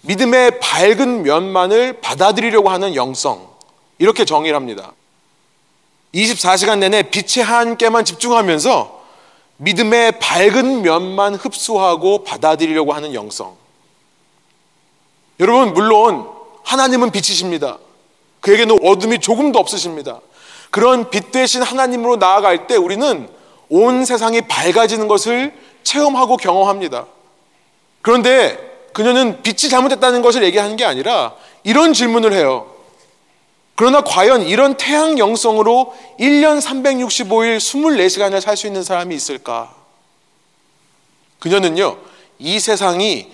믿음의 0.00 0.58
밝은 0.58 1.22
면만을 1.22 2.00
받아들이려고 2.00 2.70
하는 2.70 2.96
영성. 2.96 3.48
이렇게 3.98 4.24
정의를 4.24 4.56
합니다. 4.56 4.92
24시간 6.14 6.78
내내 6.78 7.02
빛의 7.10 7.44
하나님께만 7.44 8.04
집중하면서 8.04 9.02
믿음의 9.56 10.18
밝은 10.20 10.82
면만 10.82 11.34
흡수하고 11.34 12.24
받아들이려고 12.24 12.92
하는 12.92 13.14
영성. 13.14 13.56
여러분, 15.40 15.74
물론 15.74 16.28
하나님은 16.62 17.10
빛이십니다. 17.10 17.78
그에게는 18.40 18.78
어둠이 18.82 19.18
조금도 19.18 19.58
없으십니다. 19.58 20.20
그런 20.70 21.10
빛 21.10 21.32
대신 21.32 21.62
하나님으로 21.62 22.16
나아갈 22.16 22.66
때 22.66 22.76
우리는 22.76 23.28
온 23.68 24.04
세상이 24.04 24.42
밝아지는 24.42 25.08
것을 25.08 25.54
체험하고 25.82 26.36
경험합니다. 26.36 27.06
그런데 28.02 28.58
그녀는 28.92 29.42
빛이 29.42 29.70
잘못됐다는 29.70 30.22
것을 30.22 30.44
얘기하는 30.44 30.76
게 30.76 30.84
아니라 30.84 31.34
이런 31.62 31.92
질문을 31.92 32.32
해요. 32.32 32.73
그러나 33.76 34.02
과연 34.02 34.42
이런 34.42 34.76
태양 34.76 35.18
영성으로 35.18 35.94
1년 36.20 36.60
365일 36.60 37.58
24시간을 37.58 38.40
살 38.40 38.56
수 38.56 38.66
있는 38.66 38.82
사람이 38.84 39.14
있을까? 39.14 39.74
그녀는요, 41.40 41.98
이 42.38 42.60
세상이 42.60 43.32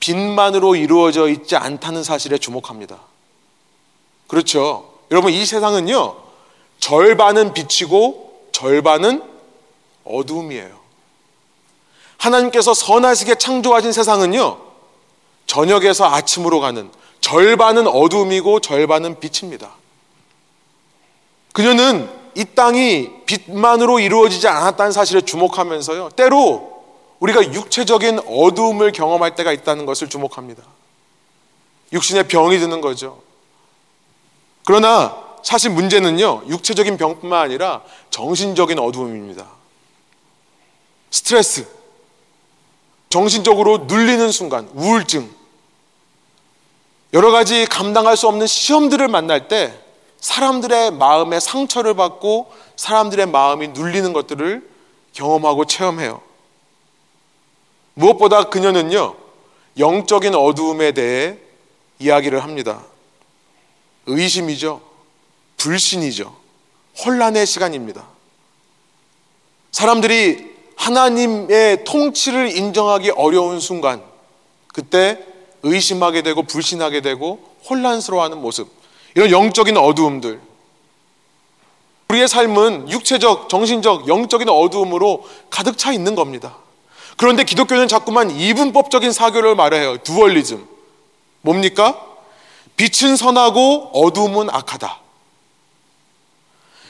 빛만으로 0.00 0.76
이루어져 0.76 1.28
있지 1.28 1.56
않다는 1.56 2.02
사실에 2.02 2.38
주목합니다. 2.38 2.98
그렇죠. 4.26 4.94
여러분, 5.10 5.32
이 5.32 5.44
세상은요, 5.44 6.16
절반은 6.80 7.52
빛이고 7.52 8.48
절반은 8.52 9.22
어두움이에요. 10.04 10.80
하나님께서 12.16 12.72
선하시게 12.72 13.34
창조하신 13.34 13.92
세상은요, 13.92 14.58
저녁에서 15.46 16.06
아침으로 16.06 16.60
가는 16.60 16.90
절반은 17.20 17.86
어두움이고 17.86 18.60
절반은 18.60 19.20
빛입니다. 19.20 19.81
그녀는 21.52 22.08
이 22.34 22.44
땅이 22.44 23.24
빛만으로 23.26 24.00
이루어지지 24.00 24.48
않았다는 24.48 24.92
사실에 24.92 25.20
주목하면서요. 25.20 26.10
때로 26.10 26.72
우리가 27.20 27.52
육체적인 27.52 28.20
어두움을 28.26 28.92
경험할 28.92 29.34
때가 29.34 29.52
있다는 29.52 29.86
것을 29.86 30.08
주목합니다. 30.08 30.62
육신의 31.92 32.28
병이 32.28 32.58
드는 32.58 32.80
거죠. 32.80 33.20
그러나 34.64 35.22
사실 35.42 35.70
문제는요, 35.70 36.44
육체적인 36.48 36.96
병뿐만 36.96 37.42
아니라 37.42 37.82
정신적인 38.10 38.78
어두움입니다. 38.78 39.46
스트레스, 41.10 41.66
정신적으로 43.10 43.78
눌리는 43.86 44.30
순간, 44.30 44.68
우울증, 44.72 45.30
여러 47.12 47.30
가지 47.30 47.66
감당할 47.66 48.16
수 48.16 48.26
없는 48.26 48.46
시험들을 48.46 49.06
만날 49.08 49.48
때 49.48 49.78
사람들의 50.22 50.92
마음에 50.92 51.40
상처를 51.40 51.94
받고 51.94 52.52
사람들의 52.76 53.26
마음이 53.26 53.68
눌리는 53.68 54.12
것들을 54.12 54.70
경험하고 55.12 55.66
체험해요. 55.66 56.22
무엇보다 57.94 58.44
그녀는요, 58.44 59.16
영적인 59.78 60.34
어두움에 60.34 60.92
대해 60.92 61.36
이야기를 61.98 62.42
합니다. 62.42 62.82
의심이죠. 64.06 64.80
불신이죠. 65.56 66.34
혼란의 67.04 67.44
시간입니다. 67.44 68.06
사람들이 69.72 70.52
하나님의 70.76 71.84
통치를 71.84 72.56
인정하기 72.56 73.10
어려운 73.10 73.58
순간, 73.58 74.02
그때 74.68 75.18
의심하게 75.64 76.22
되고 76.22 76.44
불신하게 76.44 77.00
되고 77.00 77.42
혼란스러워하는 77.68 78.38
모습. 78.38 78.81
이런 79.14 79.30
영적인 79.30 79.76
어두움들. 79.76 80.40
우리의 82.08 82.28
삶은 82.28 82.90
육체적, 82.90 83.48
정신적, 83.48 84.08
영적인 84.08 84.48
어두움으로 84.48 85.24
가득 85.48 85.78
차 85.78 85.92
있는 85.92 86.14
겁니다. 86.14 86.56
그런데 87.16 87.44
기독교는 87.44 87.88
자꾸만 87.88 88.30
이분법적인 88.30 89.12
사교를 89.12 89.54
말해요. 89.54 89.98
두얼리즘. 89.98 90.66
뭡니까? 91.40 92.00
빛은 92.76 93.16
선하고 93.16 93.90
어두움은 93.92 94.50
악하다. 94.50 95.00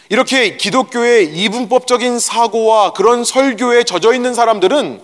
이렇게 0.08 0.56
기독교의 0.56 1.34
이분법적인 1.36 2.18
사고와 2.18 2.92
그런 2.92 3.24
설교에 3.24 3.84
젖어 3.84 4.12
있는 4.12 4.34
사람들은 4.34 5.00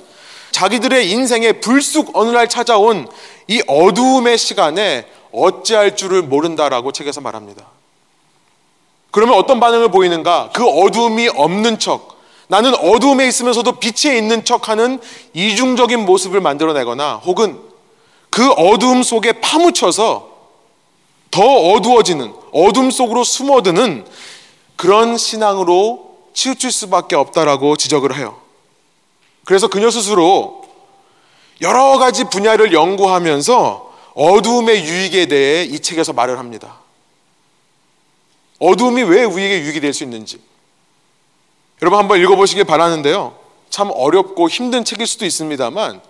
자기들의 0.51 1.11
인생에 1.11 1.53
불쑥 1.53 2.11
어느 2.15 2.31
날 2.31 2.49
찾아온 2.49 3.09
이 3.47 3.63
어두움의 3.67 4.37
시간에 4.37 5.07
어찌할 5.33 5.97
줄을 5.97 6.23
모른다라고 6.23 6.93
책에서 6.93 7.21
말합니다. 7.21 7.65
그러면 9.11 9.37
어떤 9.37 9.61
반응을 9.61 9.91
보이는가? 9.91 10.51
그 10.53 10.67
어두움이 10.67 11.29
없는 11.29 11.79
척, 11.79 12.19
나는 12.49 12.75
어두움에 12.75 13.27
있으면서도 13.27 13.73
빛에 13.73 14.17
있는 14.17 14.45
척 14.45 14.69
하는 14.69 15.01
이중적인 15.35 16.05
모습을 16.05 16.41
만들어내거나 16.41 17.17
혹은 17.17 17.61
그 18.31 18.51
어두움 18.53 19.03
속에 19.03 19.33
파묻혀서 19.41 20.29
더 21.31 21.43
어두워지는 21.43 22.33
어둠 22.53 22.91
속으로 22.91 23.25
숨어드는 23.25 24.07
그런 24.77 25.19
신앙으로 25.19 26.17
치우칠 26.33 26.71
수밖에 26.71 27.17
없다라고 27.17 27.77
지적을 27.77 28.17
해요. 28.17 28.37
그래서 29.45 29.69
그녀 29.69 29.91
스스로 29.91 30.63
여러 31.61 31.99
가지 31.99 32.25
분야를 32.25 32.73
연구하면서 32.73 33.88
어두움의 34.19 34.85
유익에 34.85 35.27
대해 35.27 35.63
이 35.63 35.79
책에서 35.79 36.13
말을 36.13 36.41
합니다. 36.41 36.81
어두움이 38.59 39.05
왜 39.05 39.23
우리에게 39.23 39.61
유익이 39.61 39.81
될 39.81 39.95
수 39.95 40.03
있는지. 40.03 40.41
여러분 41.81 42.01
한번 42.01 42.21
읽어보시길 42.21 42.65
바라는데요. 42.65 43.39
참 43.71 43.91
어렵고 43.93 44.49
힘든 44.49 44.85
책일 44.85 45.07
수도 45.07 45.25
있습니다만 45.25 46.01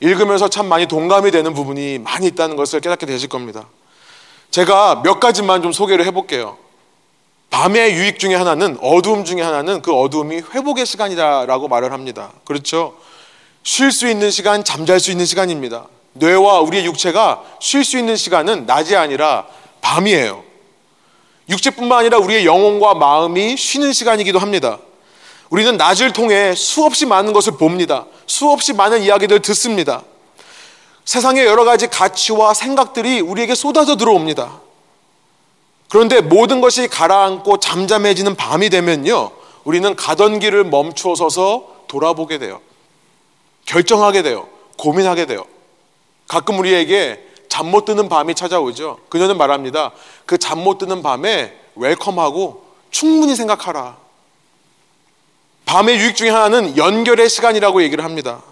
읽으면서 0.00 0.48
참 0.48 0.66
많이 0.66 0.86
동감이 0.86 1.30
되는 1.30 1.54
부분이 1.54 2.00
많이 2.00 2.26
있다는 2.26 2.56
것을 2.56 2.80
깨닫게 2.80 3.06
되실 3.06 3.28
겁니다. 3.28 3.68
제가 4.50 5.02
몇 5.04 5.20
가지만 5.20 5.62
좀 5.62 5.70
소개를 5.70 6.04
해볼게요. 6.06 6.58
밤의 7.50 7.94
유익 7.94 8.18
중에 8.18 8.34
하나는 8.34 8.76
어두움 8.82 9.24
중에 9.24 9.40
하나는 9.40 9.82
그 9.82 9.94
어두움이 9.94 10.42
회복의 10.52 10.84
시간이다라고 10.84 11.68
말을 11.68 11.92
합니다. 11.92 12.32
그렇죠? 12.44 12.96
쉴 13.62 13.92
수 13.92 14.08
있는 14.08 14.32
시간, 14.32 14.64
잠잘 14.64 14.98
수 14.98 15.12
있는 15.12 15.24
시간입니다. 15.24 15.86
뇌와 16.18 16.60
우리의 16.60 16.84
육체가 16.86 17.42
쉴 17.60 17.84
수 17.84 17.98
있는 17.98 18.16
시간은 18.16 18.66
낮이 18.66 18.96
아니라 18.96 19.46
밤이에요. 19.80 20.42
육체뿐만 21.48 22.00
아니라 22.00 22.18
우리의 22.18 22.44
영혼과 22.44 22.94
마음이 22.94 23.56
쉬는 23.56 23.92
시간이기도 23.92 24.38
합니다. 24.38 24.78
우리는 25.48 25.76
낮을 25.76 26.12
통해 26.12 26.54
수없이 26.54 27.06
많은 27.06 27.32
것을 27.32 27.52
봅니다. 27.52 28.06
수없이 28.26 28.72
많은 28.72 29.02
이야기들을 29.02 29.42
듣습니다. 29.42 30.02
세상의 31.04 31.46
여러 31.46 31.64
가지 31.64 31.86
가치와 31.86 32.52
생각들이 32.52 33.20
우리에게 33.20 33.54
쏟아져 33.54 33.96
들어옵니다. 33.96 34.60
그런데 35.88 36.20
모든 36.20 36.60
것이 36.60 36.88
가라앉고 36.88 37.60
잠잠해지는 37.60 38.34
밤이 38.34 38.70
되면요. 38.70 39.30
우리는 39.62 39.94
가던 39.94 40.40
길을 40.40 40.64
멈추어 40.64 41.14
서서 41.14 41.76
돌아보게 41.86 42.38
돼요. 42.38 42.60
결정하게 43.66 44.22
돼요. 44.22 44.48
고민하게 44.78 45.26
돼요. 45.26 45.44
가끔 46.28 46.58
우리에게 46.58 47.24
잠 47.48 47.70
못 47.70 47.84
드는 47.84 48.08
밤이 48.08 48.34
찾아오죠. 48.34 48.98
그녀는 49.08 49.38
말합니다. 49.38 49.92
그 50.26 50.36
잠 50.38 50.58
못 50.58 50.78
드는 50.78 51.02
밤에 51.02 51.56
웰컴하고 51.76 52.64
충분히 52.90 53.34
생각하라. 53.34 53.96
밤의 55.64 55.96
유익 55.98 56.16
중에 56.16 56.30
하나는 56.30 56.76
연결의 56.76 57.28
시간이라고 57.28 57.82
얘기를 57.82 58.04
합니다. 58.04 58.42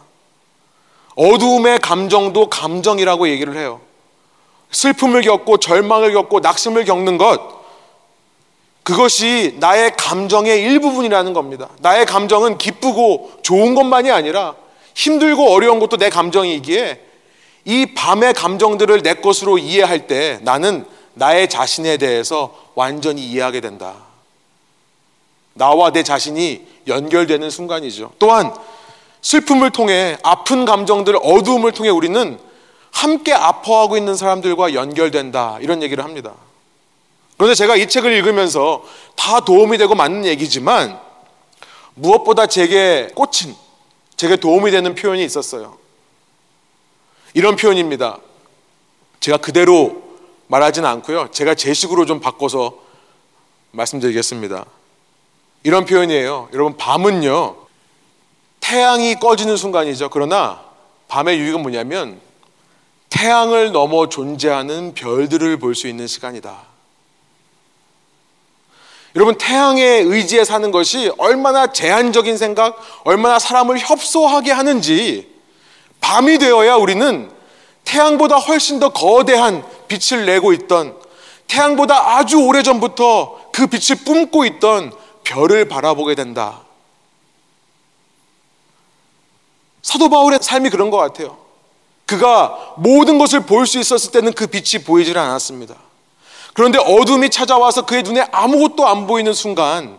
어두움의 1.17 1.79
감정도 1.79 2.49
감정이라고 2.51 3.29
얘기를 3.29 3.57
해요. 3.57 3.81
슬픔을 4.71 5.23
겪고 5.23 5.59
절망을 5.59 6.13
겪고 6.13 6.41
낙심을 6.41 6.85
겪는 6.85 7.19
것, 7.19 7.41
그것이 8.83 9.57
나의 9.61 9.93
감정의 9.97 10.61
일부분이라는 10.63 11.33
겁니다. 11.33 11.69
나의 11.79 12.05
감정은 12.07 12.59
기쁘고 12.59 13.33
좋은 13.43 13.75
것만이 13.75 14.11
아니라 14.11 14.57
힘들고 14.95 15.53
어려운 15.53 15.79
것도 15.79 15.97
내 15.97 16.11
감정이기에 16.11 17.01
이 17.65 17.87
밤의 17.95 18.35
감정들을 18.35 19.03
내 19.03 19.15
것으로 19.15 19.59
이해할 19.59 20.07
때 20.07 20.39
나는 20.43 20.87
나의 21.15 21.49
자신에 21.49 21.97
대해서 21.97 22.55
완전히 22.75 23.23
이해하게 23.23 23.61
된다. 23.61 23.95
나와 25.55 25.91
내 25.91 26.03
자신이 26.03 26.67
연결되는 26.87 27.49
순간이죠. 27.49 28.13
또한 28.19 28.55
슬픔을 29.23 29.71
통해 29.71 30.19
아픈 30.23 30.65
감정들, 30.65 31.17
어두움을 31.23 31.73
통해 31.73 31.89
우리는 31.89 32.39
함께 32.91 33.33
아파하고 33.33 33.97
있는 33.97 34.15
사람들과 34.15 34.75
연결된다. 34.75 35.59
이런 35.61 35.83
얘기를 35.83 36.05
합니다. 36.05 36.35
그런데 37.37 37.55
제가 37.55 37.77
이 37.77 37.89
책을 37.89 38.13
읽으면서 38.13 38.85
다 39.17 39.41
도움이 39.41 39.79
되고 39.79 39.95
맞는 39.95 40.27
얘기지만 40.27 41.01
무엇보다 41.95 42.47
제게 42.47 43.09
꽂힌, 43.15 43.55
제게 44.17 44.37
도움이 44.37 44.71
되는 44.71 44.95
표현이 44.95 45.25
있었어요. 45.25 45.84
이런 47.35 47.57
표현입니다. 47.57 48.19
제가 49.21 49.39
그대로 49.39 50.03
말하지는 50.47 50.89
않고요. 50.89 51.31
제가 51.33 51.55
제 51.55 51.75
식으로 51.75 52.07
좀 52.07 52.21
바꿔서 52.21 52.79
말씀드리겠습니다. 53.73 54.65
이런 55.65 55.85
표현이에요. 55.85 56.49
여러분, 56.53 56.77
밤은요, 56.77 57.57
태양이 58.61 59.17
꺼지는 59.17 59.57
순간이죠. 59.57 60.11
그러나 60.11 60.63
밤의 61.09 61.39
유익은 61.39 61.61
뭐냐면 61.61 62.21
태양을 63.11 63.73
넘어 63.73 64.09
존재하는 64.09 64.95
별들을 64.95 65.59
볼 65.59 65.75
수 65.75 65.89
있는 65.89 66.07
시간이다. 66.07 66.63
여러분, 69.17 69.37
태양에 69.39 69.83
의지해 69.83 70.45
사는 70.45 70.71
것이 70.71 71.11
얼마나 71.19 71.73
제한적인 71.73 72.37
생각, 72.37 72.79
얼마나 73.05 73.39
사람을 73.39 73.79
협소하게 73.79 74.53
하는지 74.53 75.34
밤이 76.05 76.37
되어야 76.37 76.75
우리는 76.75 77.31
태양보다 77.85 78.37
훨씬 78.37 78.79
더 78.79 78.91
거대한 78.91 79.65
빛을 79.89 80.27
내고 80.27 80.53
있던 80.53 80.95
태양보다 81.47 82.17
아주 82.17 82.37
오래전부터 82.41 83.51
그 83.53 83.67
빛을 83.67 84.05
뿜고 84.05 84.45
있던 84.45 84.93
별을 85.25 85.67
바라보게 85.67 86.15
된다. 86.15 86.61
사도 89.81 90.11
바울의 90.11 90.41
삶이 90.43 90.69
그런 90.69 90.91
것 90.91 90.99
같아요. 90.99 91.39
그가 92.05 92.75
모든 92.77 93.19
것을 93.19 93.41
볼 93.47 93.67
수 93.67 93.79
있었을 93.79 94.11
때는 94.11 94.35
그 94.35 94.47
빛이 94.47 94.85
보이질 94.85 95.17
않았습니다. 95.17 95.75
그런데 96.53 96.79
어둠이 96.79 97.31
찾아와서 97.31 97.87
그의 97.87 98.03
눈에 98.03 98.27
아무것도 98.31 98.87
안 98.87 99.07
보이는 99.07 99.33
순간, 99.33 99.99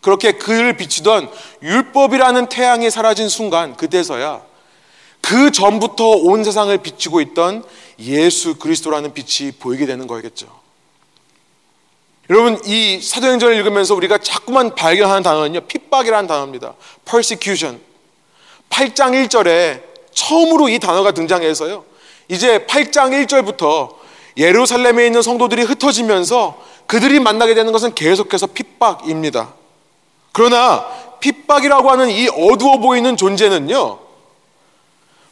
그렇게 0.00 0.32
그를 0.32 0.76
비치던 0.76 1.30
율법이라는 1.62 2.48
태양이 2.48 2.90
사라진 2.90 3.28
순간, 3.28 3.76
그때서야 3.76 4.55
그 5.26 5.50
전부터 5.50 6.04
온 6.04 6.44
세상을 6.44 6.78
비치고 6.78 7.20
있던 7.20 7.64
예수 7.98 8.54
그리스도라는 8.60 9.12
빛이 9.12 9.50
보이게 9.50 9.84
되는 9.84 10.06
거겠죠. 10.06 10.46
여러분 12.30 12.60
이 12.64 13.00
사도행전을 13.00 13.56
읽으면서 13.56 13.96
우리가 13.96 14.18
자꾸만 14.18 14.76
발견하는 14.76 15.24
단어는요 15.24 15.62
핍박이라는 15.62 16.28
단어입니다. 16.28 16.74
persecution. 17.04 17.80
8장 18.70 19.26
1절에 19.26 19.82
처음으로 20.12 20.68
이 20.68 20.78
단어가 20.78 21.10
등장해서요. 21.10 21.84
이제 22.28 22.60
8장 22.66 23.26
1절부터 23.26 23.96
예루살렘에 24.36 25.06
있는 25.06 25.22
성도들이 25.22 25.62
흩어지면서 25.62 26.62
그들이 26.86 27.18
만나게 27.18 27.54
되는 27.54 27.72
것은 27.72 27.96
계속해서 27.96 28.46
핍박입니다. 28.48 29.54
그러나 30.30 30.86
핍박이라고 31.18 31.90
하는 31.90 32.10
이 32.10 32.28
어두워 32.28 32.78
보이는 32.78 33.16
존재는요. 33.16 34.05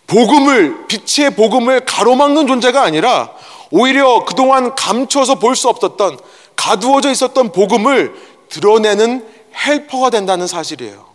복음을 0.06 0.86
빛의 0.86 1.34
복음을 1.34 1.84
가로막는 1.84 2.46
존재가 2.46 2.82
아니라 2.82 3.32
오히려 3.70 4.24
그동안 4.24 4.74
감춰서 4.74 5.36
볼 5.36 5.56
수 5.56 5.68
없었던 5.68 6.18
가두어져 6.56 7.10
있었던 7.10 7.52
복음을 7.52 8.14
드러내는 8.48 9.26
헬퍼가 9.66 10.10
된다는 10.10 10.46
사실이에요. 10.46 11.06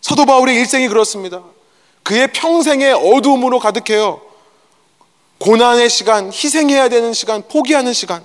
사도 0.00 0.24
바울의 0.26 0.54
일생이 0.56 0.88
그렇습니다. 0.88 1.42
그의 2.02 2.32
평생의 2.32 2.92
어두움으로 2.92 3.58
가득해요. 3.58 4.20
고난의 5.38 5.90
시간, 5.90 6.26
희생해야 6.32 6.88
되는 6.88 7.12
시간, 7.12 7.42
포기하는 7.48 7.92
시간. 7.92 8.24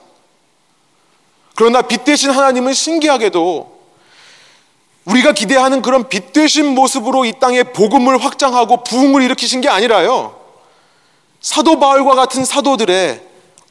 그러나 1.56 1.82
빛 1.82 2.04
대신 2.04 2.30
하나님은 2.30 2.74
신기하게도 2.74 3.77
우리가 5.08 5.32
기대하는 5.32 5.82
그런 5.82 6.10
빛 6.10 6.34
대신 6.34 6.76
모습으로 6.76 7.24
이 7.24 7.34
땅에 7.40 7.64
복음을 7.64 8.18
확장하고 8.24 8.84
부흥을 8.84 9.24
일으키신 9.24 9.62
게 9.62 9.70
아니라요. 9.70 10.38
사도 11.40 11.80
바울과 11.80 12.16
같은 12.16 12.44
사도들의 12.44 13.22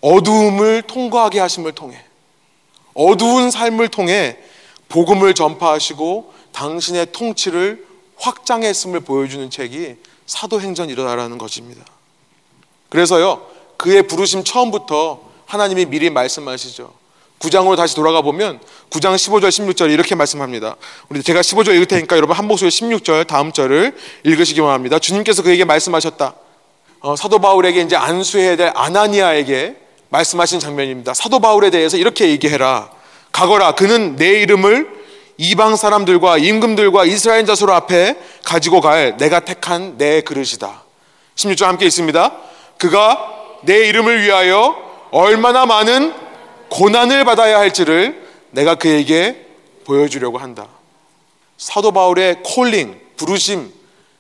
어두움을 0.01 0.83
통과하게 0.83 1.41
하심을 1.41 1.73
통해 1.73 2.03
어두운 2.95 3.51
삶을 3.51 3.89
통해 3.89 4.39
복음을 4.89 5.35
전파하시고 5.35 6.33
당신의 6.53 7.13
통치를 7.13 7.87
확장했음을 8.17 9.01
보여주는 9.01 9.51
책이 9.51 9.97
사도행전이라는 10.25 11.37
것입니다. 11.37 11.85
그래서요, 12.89 13.47
그의 13.77 14.07
부르심 14.07 14.43
처음부터 14.43 15.21
하나님이 15.45 15.85
미리 15.87 16.09
말씀하시죠. 16.09 17.06
9장으로 17.39 17.77
다시 17.77 17.95
돌아가 17.95 18.23
보면 18.23 18.61
9장 18.91 19.15
15절 19.15 19.49
16절 19.49 19.91
이렇게 19.91 20.15
말씀합니다. 20.15 20.77
우리 21.09 21.23
제가 21.23 21.41
15절 21.41 21.75
읽을 21.75 21.87
테니까 21.87 22.17
여러분 22.17 22.37
한 22.37 22.47
목소리 22.47 22.71
16절 22.71 23.27
다음 23.27 23.53
절을 23.53 23.97
읽으시기 24.25 24.61
바랍니다. 24.61 24.99
주님께서 24.99 25.43
그에게 25.43 25.65
말씀하셨다. 25.65 26.35
어, 27.01 27.17
사도 27.17 27.39
바울에게 27.39 27.83
이제 27.83 27.97
안수해야 27.97 28.57
될 28.57 28.73
아나니아에게 28.75 29.77
말씀하신 30.09 30.61
장면입니다. 30.61 31.15
사도 31.15 31.41
바울에 31.41 31.71
대해서 31.71 31.97
이렇게 31.97 32.29
얘기해라. 32.31 32.91
가거라. 33.33 33.73
그는 33.73 34.17
내 34.17 34.41
이름을 34.41 34.97
이방 35.39 35.77
사람들과 35.77 36.39
임금들과 36.39 37.05
이스라엘 37.05 37.45
자손 37.45 37.69
앞에 37.71 38.17
가지고 38.45 38.81
갈 38.81 39.17
내가 39.19 39.41
택한 39.41 39.99
내 39.99 40.23
그릇이다. 40.23 40.83
16절 41.35 41.67
함께 41.67 41.85
있습니다. 41.85 42.33
그가 42.79 43.33
내 43.63 43.89
이름을 43.89 44.23
위하여 44.23 44.75
얼마나 45.11 45.67
많은 45.67 46.26
고난을 46.71 47.25
받아야 47.25 47.59
할지를 47.59 48.27
내가 48.51 48.75
그에게 48.75 49.47
보여주려고 49.85 50.39
한다. 50.39 50.69
사도 51.57 51.93
바울의 51.93 52.43
콜링, 52.43 53.01
부르심, 53.17 53.73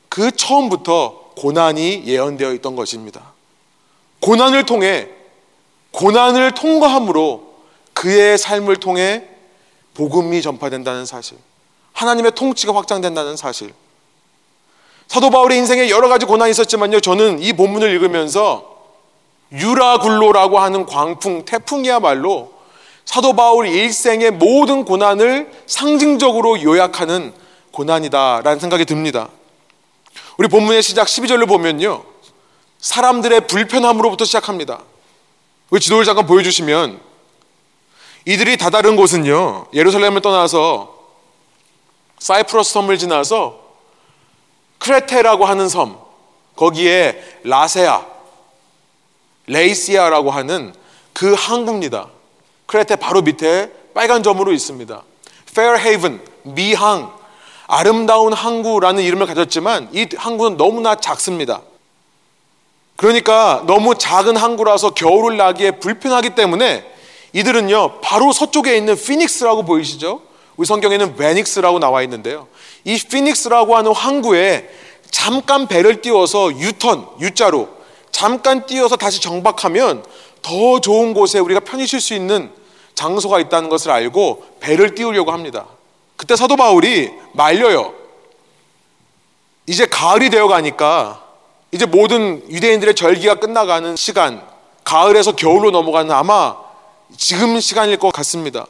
그 0.09 0.31
처음부터 0.31 1.33
고난이 1.37 2.05
예언되어 2.07 2.53
있던 2.55 2.77
것입니다. 2.77 3.33
고난을 4.21 4.65
통해, 4.65 5.09
고난을 5.91 6.53
통과함으로 6.53 7.55
그의 7.93 8.39
삶을 8.39 8.77
통해 8.77 9.25
복음이 9.95 10.43
전파된다는 10.43 11.07
사실, 11.07 11.37
하나님의 11.93 12.33
통치가 12.35 12.75
확장된다는 12.75 13.37
사실. 13.37 13.73
사도 15.09 15.31
바울의 15.31 15.59
인생에 15.59 15.89
여러 15.91 16.09
가지 16.09 16.27
고난이 16.27 16.51
있었지만요, 16.51 17.01
저는 17.01 17.43
이 17.43 17.53
본문을 17.53 17.91
읽으면서 17.91 18.76
유라굴로라고 19.53 20.59
하는 20.59 20.87
광풍, 20.87 21.45
태풍이야말로 21.45 22.53
사도 23.05 23.35
바울 23.35 23.69
일생의 23.69 24.33
모든 24.33 24.85
고난을 24.85 25.51
상징적으로 25.67 26.63
요약하는 26.63 27.33
고난이다라는 27.71 28.59
생각이 28.59 28.85
듭니다. 28.85 29.29
우리 30.39 30.49
본문의 30.49 30.83
시작 30.83 31.07
12절을 31.07 31.47
보면요. 31.49 32.05
사람들의 32.79 33.47
불편함으로부터 33.47 34.25
시작합니다. 34.25 34.81
우리 35.71 35.81
지도를 35.81 36.05
잠깐 36.05 36.27
보여주시면 36.27 37.01
이들이 38.25 38.57
다다른 38.57 38.97
곳은요. 38.97 39.69
예루살렘을 39.73 40.21
떠나서 40.21 40.95
사이프러스 42.19 42.73
섬을 42.73 42.99
지나서 42.99 43.61
크레테라고 44.79 45.45
하는 45.45 45.69
섬 45.69 45.99
거기에 46.57 47.41
라세아 47.45 48.16
레이시아라고 49.47 50.31
하는 50.31 50.75
그 51.13 51.35
항구입니다. 51.35 52.09
크레테 52.67 52.97
바로 52.97 53.23
밑에 53.23 53.71
빨간 53.95 54.23
점으로 54.23 54.53
있습니다. 54.53 55.03
페어헤이븐, 55.55 56.21
미항, 56.43 57.13
아름다운 57.67 58.33
항구라는 58.33 59.03
이름을 59.03 59.27
가졌지만 59.27 59.89
이 59.93 60.07
항구는 60.17 60.57
너무나 60.57 60.95
작습니다. 60.95 61.63
그러니까 62.97 63.63
너무 63.67 63.97
작은 63.97 64.37
항구라서 64.37 64.91
겨울을 64.95 65.37
나기에 65.37 65.73
불편하기 65.73 66.31
때문에 66.31 66.85
이들은요, 67.33 68.01
바로 68.01 68.33
서쪽에 68.33 68.77
있는 68.77 68.97
피닉스라고 68.97 69.65
보이시죠? 69.65 70.23
우리 70.57 70.67
성경에는 70.67 71.17
베닉스라고 71.17 71.79
나와 71.79 72.03
있는데요. 72.03 72.49
이 72.85 72.97
피닉스라고 72.99 73.77
하는 73.77 73.93
항구에 73.93 74.71
잠깐 75.11 75.67
배를 75.67 76.01
띄워서 76.01 76.59
유턴, 76.59 77.07
U자로 77.21 77.76
잠깐 78.17 78.65
띄워서 78.65 78.97
다시 78.97 79.21
정박하면 79.21 80.03
더 80.41 80.81
좋은 80.81 81.13
곳에 81.13 81.39
우리가 81.39 81.61
편히 81.61 81.87
쉴 81.87 82.01
수 82.01 82.15
있는 82.15 82.51
장소가 82.95 83.39
있다는 83.41 83.69
것을 83.69 83.91
알고 83.91 84.57
배를 84.59 84.95
띄우려고 84.95 85.33
합니다. 85.33 85.67
그때 86.17 86.35
사도 86.35 86.57
바울이 86.57 87.11
말려요. 87.35 87.93
이제 89.67 89.85
가을이 89.85 90.31
되어 90.31 90.49
가니까 90.49 91.25
이제 91.73 91.85
모든 91.85 92.43
유대인들의 92.51 92.95
절기가 92.95 93.35
끝나가는 93.35 93.95
시간, 93.97 94.43
가을에서 94.83 95.33
겨울로 95.33 95.71
넘어가는 95.71 96.11
아마 96.11 96.57
지금 97.19 97.61
시간일 97.61 97.99
것 97.99 98.15
같습니다. 98.15 98.67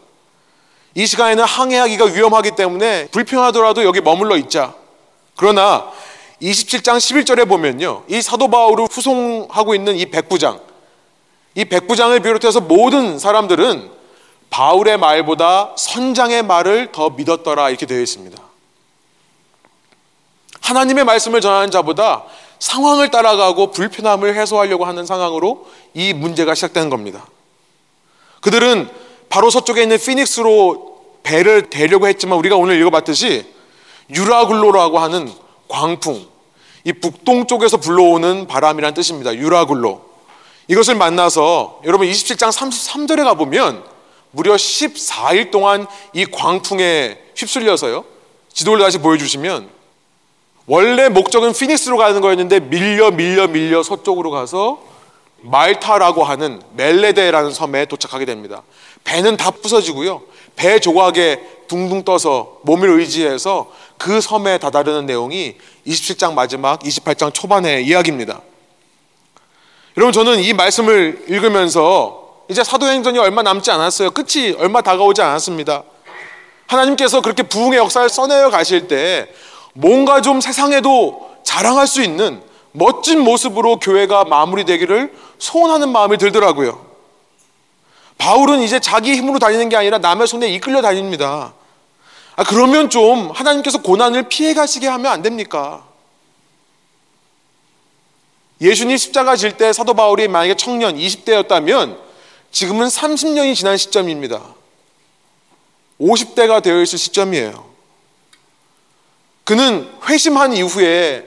이 0.96 1.06
시간에는 1.06 1.44
항해하기가 1.44 2.06
위험하기 2.06 2.56
때문에 2.56 3.06
불편하더라도 3.12 3.84
여기 3.84 4.00
머물러 4.00 4.38
있자. 4.38 4.74
그러나 5.36 5.92
27장 6.42 6.98
11절에 6.98 7.48
보면요. 7.48 8.04
이 8.08 8.20
사도 8.20 8.48
바울을 8.48 8.86
후송하고 8.90 9.74
있는 9.74 9.96
이 9.96 10.06
백부장, 10.06 10.60
이 11.54 11.64
백부장을 11.64 12.20
비롯해서 12.20 12.60
모든 12.60 13.18
사람들은 13.18 13.90
바울의 14.50 14.98
말보다 14.98 15.72
선장의 15.76 16.42
말을 16.42 16.92
더 16.92 17.10
믿었더라 17.10 17.70
이렇게 17.70 17.86
되어 17.86 18.00
있습니다. 18.00 18.40
하나님의 20.60 21.04
말씀을 21.04 21.40
전하는 21.40 21.70
자보다 21.70 22.24
상황을 22.58 23.10
따라가고 23.10 23.70
불편함을 23.70 24.34
해소하려고 24.34 24.84
하는 24.84 25.06
상황으로 25.06 25.66
이 25.94 26.12
문제가 26.12 26.54
시작되는 26.54 26.90
겁니다. 26.90 27.26
그들은 28.40 28.88
바로 29.28 29.50
서쪽에 29.50 29.82
있는 29.82 29.98
피닉스로 29.98 30.96
배를 31.22 31.70
대려고 31.70 32.06
했지만 32.06 32.38
우리가 32.38 32.56
오늘 32.56 32.80
읽어봤듯이 32.80 33.44
유라굴로라고 34.14 34.98
하는 34.98 35.32
광풍, 35.68 36.26
이 36.84 36.92
북동쪽에서 36.92 37.78
불러오는 37.78 38.46
바람이란 38.46 38.94
뜻입니다. 38.94 39.34
유라굴로. 39.34 40.02
이것을 40.68 40.94
만나서 40.94 41.80
여러분 41.84 42.08
27장 42.08 42.52
33절에 42.52 43.24
가보면 43.24 43.84
무려 44.30 44.54
14일 44.54 45.50
동안 45.50 45.86
이 46.12 46.26
광풍에 46.26 47.18
휩쓸려서요. 47.34 48.04
지도를 48.52 48.84
다시 48.84 48.98
보여주시면 48.98 49.68
원래 50.66 51.08
목적은 51.08 51.52
피닉스로 51.52 51.96
가는 51.96 52.20
거였는데 52.20 52.60
밀려 52.60 53.10
밀려 53.10 53.46
밀려 53.46 53.82
서쪽으로 53.82 54.30
가서 54.30 54.80
말타라고 55.42 56.24
하는 56.24 56.60
멜레데라는 56.74 57.52
섬에 57.52 57.84
도착하게 57.86 58.24
됩니다. 58.24 58.62
배는 59.04 59.36
다 59.36 59.50
부서지고요. 59.50 60.22
배 60.56 60.80
조각에 60.80 61.40
둥둥 61.68 62.04
떠서 62.04 62.58
몸을 62.62 62.90
의지해서 62.98 63.70
그 63.98 64.20
섬에 64.20 64.58
다다르는 64.58 65.06
내용이 65.06 65.56
27장 65.86 66.34
마지막 66.34 66.80
28장 66.80 67.32
초반의 67.32 67.86
이야기입니다. 67.86 68.40
여러분 69.96 70.12
저는 70.12 70.40
이 70.40 70.52
말씀을 70.52 71.24
읽으면서 71.28 72.26
이제 72.48 72.62
사도행전이 72.62 73.18
얼마 73.18 73.42
남지 73.42 73.70
않았어요. 73.70 74.10
끝이 74.10 74.52
얼마 74.58 74.82
다가오지 74.82 75.22
않았습니다. 75.22 75.82
하나님께서 76.66 77.20
그렇게 77.22 77.42
부흥의 77.42 77.78
역사를 77.78 78.08
써내어 78.08 78.50
가실 78.50 78.88
때 78.88 79.28
뭔가 79.72 80.20
좀 80.20 80.40
세상에도 80.40 81.30
자랑할 81.44 81.86
수 81.86 82.02
있는 82.02 82.42
멋진 82.72 83.20
모습으로 83.20 83.78
교회가 83.78 84.24
마무리되기를 84.24 85.14
소원하는 85.38 85.90
마음이 85.90 86.18
들더라고요. 86.18 86.84
바울은 88.18 88.60
이제 88.60 88.80
자기 88.80 89.14
힘으로 89.14 89.38
다니는 89.38 89.68
게 89.68 89.76
아니라 89.76 89.98
남의 89.98 90.26
손에 90.26 90.48
이끌려 90.48 90.82
다닙니다. 90.82 91.54
아, 92.36 92.44
그러면 92.44 92.90
좀 92.90 93.30
하나님께서 93.30 93.78
고난을 93.78 94.28
피해 94.28 94.52
가시게 94.54 94.86
하면 94.86 95.10
안 95.12 95.22
됩니까? 95.22 95.84
예수님 98.60 98.96
십자가 98.96 99.36
질 99.36 99.56
때 99.56 99.72
사도 99.72 99.94
바울이 99.94 100.28
만약에 100.28 100.54
청년 100.54 100.96
20대였다면 100.96 101.98
지금은 102.52 102.86
30년이 102.88 103.54
지난 103.54 103.76
시점입니다. 103.76 104.42
50대가 106.00 106.62
되어 106.62 106.80
있을 106.82 106.98
시점이에요. 106.98 107.66
그는 109.44 109.90
회심한 110.08 110.54
이후에 110.54 111.26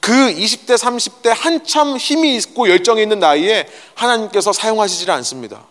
그 0.00 0.12
20대, 0.12 0.76
30대 0.76 1.32
한참 1.34 1.96
힘이 1.96 2.36
있고 2.36 2.68
열정이 2.68 3.02
있는 3.02 3.20
나이에 3.20 3.68
하나님께서 3.94 4.52
사용하시질 4.52 5.10
않습니다. 5.10 5.64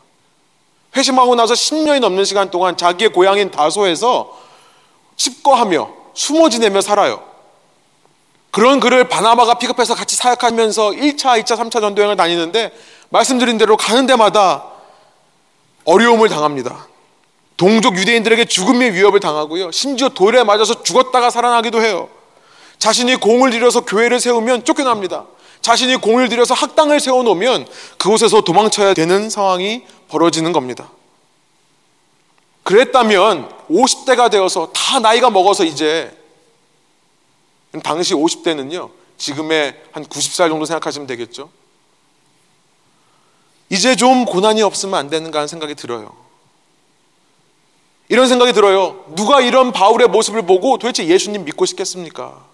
회심하고 0.96 1.36
나서 1.36 1.54
10년이 1.54 2.00
넘는 2.00 2.26
시간 2.26 2.50
동안 2.50 2.78
자기의 2.78 3.12
고향인 3.12 3.52
다소에서 3.52 4.40
칩거하며 5.22 5.90
숨어 6.14 6.50
지내며 6.50 6.82
살아요. 6.82 7.24
그런 8.50 8.80
그를 8.80 9.08
바나바가 9.08 9.56
픽업해서 9.56 9.96
같이 9.96 10.16
사역하면서 10.16 10.92
1차, 10.92 11.42
2차, 11.42 11.58
3차 11.58 11.80
전도여행을 11.80 12.18
다니는데 12.18 12.74
말씀드린 13.10 13.58
대로 13.58 13.78
가는 13.78 14.06
데마다 14.08 14.66
어려움을 15.86 16.28
당합니다. 16.28 16.88
동족 17.56 17.98
유대인들에게 17.98 18.46
죽음의 18.46 18.94
위협을 18.94 19.20
당하고요. 19.20 19.72
심지어 19.72 20.10
돌에 20.10 20.44
맞아서 20.44 20.82
죽었다가 20.82 21.30
살아나기도 21.30 21.82
해요. 21.82 22.10
자신이 22.80 23.18
공을 23.18 23.52
들여서 23.52 23.82
교회를 23.82 24.20
세우면 24.20 24.66
쫓겨납니다. 24.66 25.26
자신이 25.62 25.98
공을 25.98 26.30
들여서 26.30 26.56
학당을 26.56 27.00
세워놓으면 27.00 27.68
그곳에서 28.00 28.42
도망쳐야 28.42 28.96
되는 28.96 29.30
상황이 29.30 29.84
벌어지는 30.10 30.52
겁니다. 30.52 30.90
그랬다면 32.64 33.50
50대가 33.70 34.30
되어서 34.30 34.72
다 34.74 35.00
나이가 35.00 35.30
먹어서 35.30 35.64
이제 35.64 36.16
당시 37.84 38.14
50대는요. 38.14 38.92
지금의 39.18 39.82
한 39.92 40.06
90살 40.06 40.50
정도 40.50 40.66
생각하시면 40.66 41.08
되겠죠. 41.08 41.50
이제 43.70 43.96
좀 43.96 44.26
고난이 44.26 44.62
없으면 44.62 44.96
안 44.96 45.10
되는가 45.10 45.40
하는 45.40 45.48
생각이 45.48 45.76
들어요. 45.76 46.14
이런 48.10 48.28
생각이 48.28 48.52
들어요. 48.52 49.06
누가 49.16 49.40
이런 49.40 49.72
바울의 49.72 50.10
모습을 50.10 50.42
보고 50.42 50.78
도대체 50.78 51.08
예수님 51.08 51.46
믿고 51.46 51.66
싶겠습니까? 51.66 52.46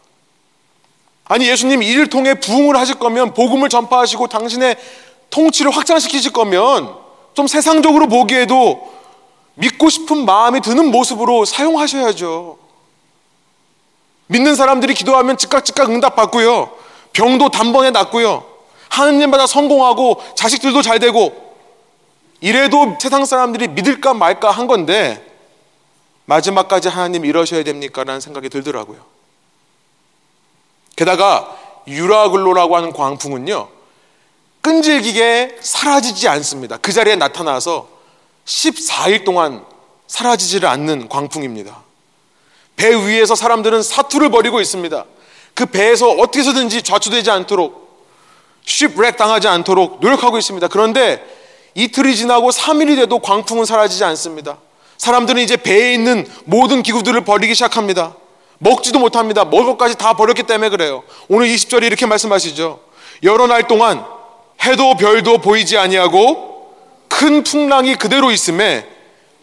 아니 1.26 1.48
예수님 1.50 1.82
이를 1.82 2.08
통해 2.08 2.36
부흥을 2.36 2.76
하실 2.78 3.00
거면 3.00 3.34
복음을 3.34 3.68
전파하시고 3.68 4.28
당신의 4.28 4.78
통치를 5.32 5.72
확장시키실 5.72 6.32
거면 6.32 6.96
좀 7.34 7.48
세상적으로 7.48 8.08
보기에도 8.08 8.97
믿고 9.58 9.90
싶은 9.90 10.26
마음이 10.26 10.62
드는 10.62 10.92
모습으로 10.92 11.46
사용하셔야죠. 11.46 12.58
믿는 14.28 14.56
사람들이 14.56 14.94
기도하면 14.94 15.38
즉각 15.38 15.66
즉각 15.66 15.90
응답받고요. 15.90 16.76
병도 17.14 17.50
단번에 17.50 17.92
낫고요. 17.92 18.46
하느님마다 18.90 19.48
성공하고 19.48 20.22
자식들도 20.36 20.82
잘 20.82 21.00
되고 21.00 21.56
이래도 22.40 22.96
세상 23.02 23.26
사람들이 23.26 23.70
믿을까 23.70 24.14
말까 24.14 24.52
한 24.52 24.68
건데 24.68 25.24
마지막까지 26.26 26.90
하나님 26.90 27.26
이러셔야 27.26 27.64
됩니까? 27.64 28.04
라는 28.04 28.22
생각이 28.22 28.50
들더라고요. 28.50 29.00
게다가 30.96 31.58
유라글로라고 31.88 32.76
하는 32.76 32.92
광풍은요. 32.94 33.70
끈질기게 34.62 35.58
사라지지 35.62 36.28
않습니다. 36.28 36.78
그 36.78 36.92
자리에 36.92 37.16
나타나서 37.16 37.97
14일 38.48 39.26
동안 39.26 39.64
사라지지를 40.08 40.68
않는 40.70 41.10
광풍입니다. 41.10 41.84
배 42.76 42.96
위에서 42.96 43.36
사람들은 43.36 43.84
사투를 43.84 44.30
벌이고 44.30 44.62
있습니다. 44.62 45.06
그 45.54 45.66
배에서 45.66 46.10
어떻게 46.10 46.40
해서든지 46.40 46.82
좌초되지 46.82 47.30
않도록 47.30 47.88
쉽렉 48.64 49.18
당하지 49.18 49.48
않도록 49.48 50.00
노력하고 50.00 50.38
있습니다. 50.38 50.68
그런데 50.68 51.24
이틀이 51.76 52.16
지나고 52.16 52.50
3일이 52.50 52.96
돼도 52.96 53.20
광풍은 53.20 53.66
사라지지 53.66 54.04
않습니다. 54.04 54.58
사람들은 54.98 55.42
이제 55.42 55.58
배에 55.58 55.94
있는 55.94 56.28
모든 56.46 56.84
기구들을 56.84 57.22
버리기 57.22 57.54
시작합니다. 57.54 58.16
먹지도 58.60 59.00
못합니다. 59.00 59.46
먹을 59.46 59.66
것까지 59.66 59.98
다 59.98 60.14
버렸기 60.14 60.44
때문에 60.44 60.70
그래요. 60.70 61.04
오늘 61.28 61.48
20절에 61.48 61.84
이렇게 61.84 62.06
말씀하시죠. 62.06 62.80
여러 63.24 63.48
날 63.48 63.68
동안 63.68 64.06
해도 64.64 64.96
별도 64.96 65.38
보이지 65.38 65.78
아니하고 65.78 66.57
큰 67.08 67.44
풍랑이 67.44 67.96
그대로 67.96 68.32
있음에 68.32 68.88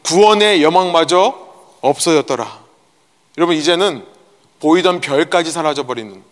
구원의 0.04 0.62
여망마저 0.62 1.38
없어졌더라. 1.80 2.64
여러분 3.38 3.56
이제는 3.56 4.06
보이던 4.60 5.00
별까지 5.00 5.50
사라져 5.50 5.84
버리는 5.84 6.22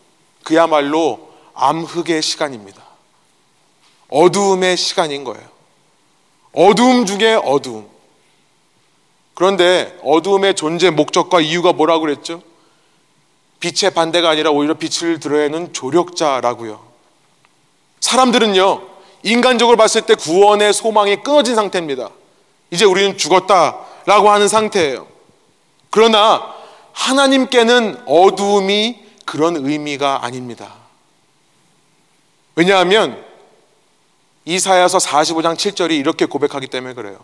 그야말로 0.42 1.30
암흑의 1.54 2.22
시간입니다. 2.22 2.82
어두움의 4.08 4.76
시간인 4.76 5.24
거예요. 5.24 5.46
어두움 6.52 7.06
중에 7.06 7.34
어두움. 7.34 7.88
그런데 9.34 9.98
어두움의 10.02 10.54
존재 10.54 10.90
목적과 10.90 11.40
이유가 11.40 11.72
뭐라고 11.72 12.02
그랬죠? 12.02 12.42
빛의 13.60 13.94
반대가 13.94 14.30
아니라 14.30 14.50
오히려 14.50 14.74
빛을 14.74 15.20
드러내는 15.20 15.72
조력자라고요. 15.72 16.92
사람들은요, 18.00 18.91
인간적으로 19.22 19.76
봤을 19.76 20.02
때 20.02 20.14
구원의 20.14 20.72
소망이 20.72 21.16
끊어진 21.16 21.54
상태입니다. 21.54 22.10
이제 22.70 22.84
우리는 22.84 23.16
죽었다라고 23.16 24.30
하는 24.30 24.48
상태예요. 24.48 25.06
그러나 25.90 26.54
하나님께는 26.92 28.02
어두움이 28.06 28.98
그런 29.24 29.56
의미가 29.56 30.24
아닙니다. 30.24 30.74
왜냐하면 32.54 33.22
이사야서 34.44 34.98
45장 34.98 35.54
7절이 35.54 35.92
이렇게 35.92 36.26
고백하기 36.26 36.66
때문에 36.66 36.94
그래요. 36.94 37.18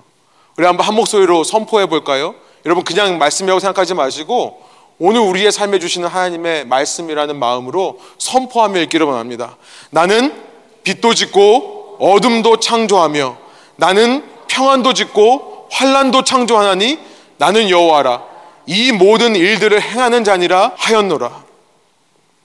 우리 0.56 0.66
한번 0.66 0.86
한 0.86 0.94
목소리로 0.94 1.44
선포해 1.44 1.86
볼까요? 1.86 2.34
여러분 2.64 2.84
그냥 2.84 3.18
말씀이라고 3.18 3.60
생각하지 3.60 3.94
마시고 3.94 4.62
오늘 4.98 5.20
우리의 5.20 5.52
삶에 5.52 5.78
주시는 5.78 6.08
하나님의 6.08 6.66
말씀이라는 6.66 7.36
마음으로 7.38 8.00
선포하며 8.18 8.80
읽기를 8.82 9.06
원합니다. 9.06 9.56
나는 9.90 10.42
빛도 10.82 11.14
짓고 11.14 11.77
어둠도 11.98 12.60
창조하며 12.60 13.36
나는 13.76 14.24
평안도 14.48 14.94
짓고 14.94 15.68
환란도 15.70 16.24
창조하나니 16.24 16.98
나는 17.36 17.70
여호와라. 17.70 18.24
이 18.66 18.92
모든 18.92 19.36
일들을 19.36 19.80
행하는 19.80 20.24
자니라 20.24 20.72
하였노라. 20.76 21.44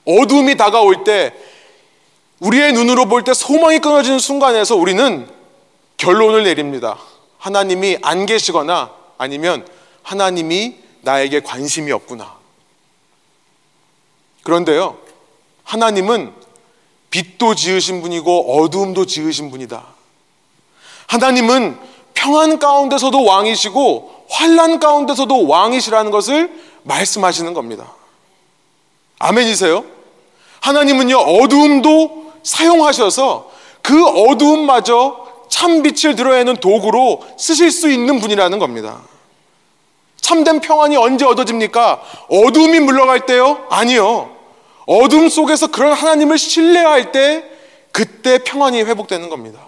어둠이 0.06 0.56
다가올 0.56 1.04
때 1.04 1.34
우리의 2.40 2.74
눈으로 2.74 3.06
볼 3.06 3.24
때 3.24 3.34
소망이 3.34 3.80
끊어지는 3.80 4.20
순간에서 4.20 4.76
우리는 4.76 5.30
결론을 5.98 6.44
내립니다. 6.44 6.98
하나님이 7.38 7.98
안 8.02 8.26
계시거나 8.26 8.92
아니면 9.18 9.66
하나님이 10.02 10.76
나에게 11.02 11.40
관심이 11.42 11.92
없구나. 11.92 12.36
그런데요, 14.44 14.98
하나님은 15.64 16.34
빛도 17.14 17.54
지으신 17.54 18.02
분이고 18.02 18.58
어두움도 18.58 19.06
지으신 19.06 19.52
분이다. 19.52 19.84
하나님은 21.06 21.78
평안 22.16 22.58
가운데서도 22.58 23.24
왕이시고 23.24 24.26
환란 24.32 24.80
가운데서도 24.80 25.48
왕이시라는 25.48 26.10
것을 26.10 26.52
말씀하시는 26.82 27.54
겁니다. 27.54 27.94
아멘이세요? 29.20 29.86
하나님은요 30.62 31.18
어두움도 31.18 32.34
사용하셔서 32.42 33.52
그 33.84 34.08
어두움마저 34.08 35.28
참 35.50 35.84
빛을 35.84 36.16
드러내는 36.16 36.56
도구로 36.56 37.24
쓰실 37.38 37.70
수 37.70 37.92
있는 37.92 38.20
분이라는 38.20 38.58
겁니다. 38.58 39.04
참된 40.20 40.62
평안이 40.62 40.96
언제 40.96 41.26
얻어집니까? 41.26 42.02
어둠이 42.30 42.80
물러갈 42.80 43.28
때요? 43.28 43.68
아니요. 43.70 44.33
어둠 44.86 45.30
속에서 45.30 45.68
그런 45.68 45.94
하나님을 45.94 46.38
신뢰할 46.38 47.12
때 47.12 47.44
그때 47.92 48.40
평안이 48.40 48.82
회복되는 48.84 49.30
겁니다. 49.30 49.60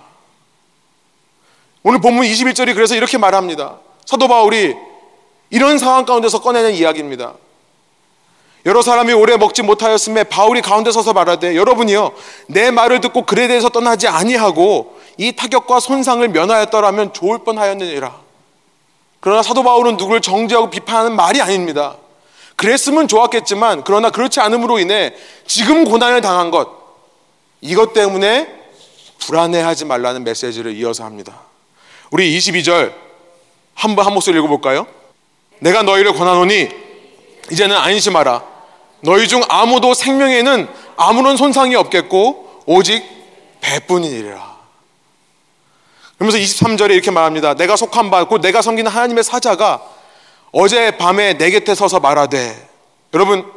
오늘 1.84 2.00
본문 2.02 2.26
21절이 2.26 2.74
그래서 2.74 2.96
이렇게 2.96 3.18
말합니다. 3.18 3.80
사도 4.06 4.28
바울이 4.28 4.76
이런 5.50 5.78
상황 5.78 6.06
가운데서 6.06 6.42
꺼내는 6.42 6.74
이야기입니다. 6.74 7.36
여러 8.66 8.82
사람이 8.82 9.14
오래 9.14 9.38
먹지 9.38 9.62
못하였음에 9.62 10.24
바울이 10.24 10.62
가운데 10.62 10.92
서서 10.92 11.14
말하되 11.14 11.56
여러분이요 11.56 12.12
내 12.48 12.72
말을 12.72 13.00
듣고 13.00 13.26
그에 13.28 13.48
대해서 13.48 13.70
떠나지 13.70 14.08
아니하고 14.08 14.98
이 15.18 15.34
타격과 15.36 15.80
손상을 15.80 16.28
면하였더라면 16.28 17.14
좋을 17.14 17.40
뻔하였느니라. 17.44 18.16
그러나 19.20 19.44
사도 19.44 19.64
바울은 19.64 19.98
누구를 19.98 20.22
정죄하고 20.22 20.72
비판하는 20.72 21.16
말이 21.16 21.42
아닙니다. 21.42 21.98
그랬으면 22.56 23.08
좋았겠지만 23.08 23.84
그러나 23.84 24.10
그렇지 24.10 24.40
않음으로 24.40 24.80
인해 24.80 25.14
지금 25.46 25.84
고난을 25.84 26.22
당한 26.22 26.52
것 26.52 26.70
이것 27.62 27.94
때문에 27.94 28.48
불안해하지 29.20 29.86
말라는 29.86 30.24
메시지를 30.24 30.76
이어서 30.76 31.04
합니다. 31.04 31.42
우리 32.12 32.38
22절 32.38 32.94
한번 33.74 34.06
한 34.06 34.14
목소리 34.14 34.38
읽어볼까요? 34.38 34.88
내가 35.60 35.84
너희를 35.84 36.14
권하노니 36.14 36.70
이제는 37.52 37.76
안심하라. 37.76 38.44
너희 39.02 39.28
중 39.28 39.42
아무도 39.50 39.94
생명에는 39.94 40.68
아무런 40.96 41.38
손상이 41.38 41.76
없겠고 41.76 42.64
오직 42.66 43.04
배뿐이니라. 43.62 44.56
그러면서 46.18 46.38
23절에 46.38 46.92
이렇게 46.92 47.12
말합니다. 47.12 47.56
내가 47.56 47.76
속한 47.76 48.10
바, 48.10 48.24
곧 48.26 48.42
내가 48.42 48.62
섬기는 48.62 48.90
하나님의 48.90 49.24
사자가 49.24 49.84
어제 50.58 50.96
밤에 50.96 51.38
내 51.38 51.52
곁에 51.52 51.76
서서 51.76 52.00
말하되 52.00 52.70
여러분 53.14 53.52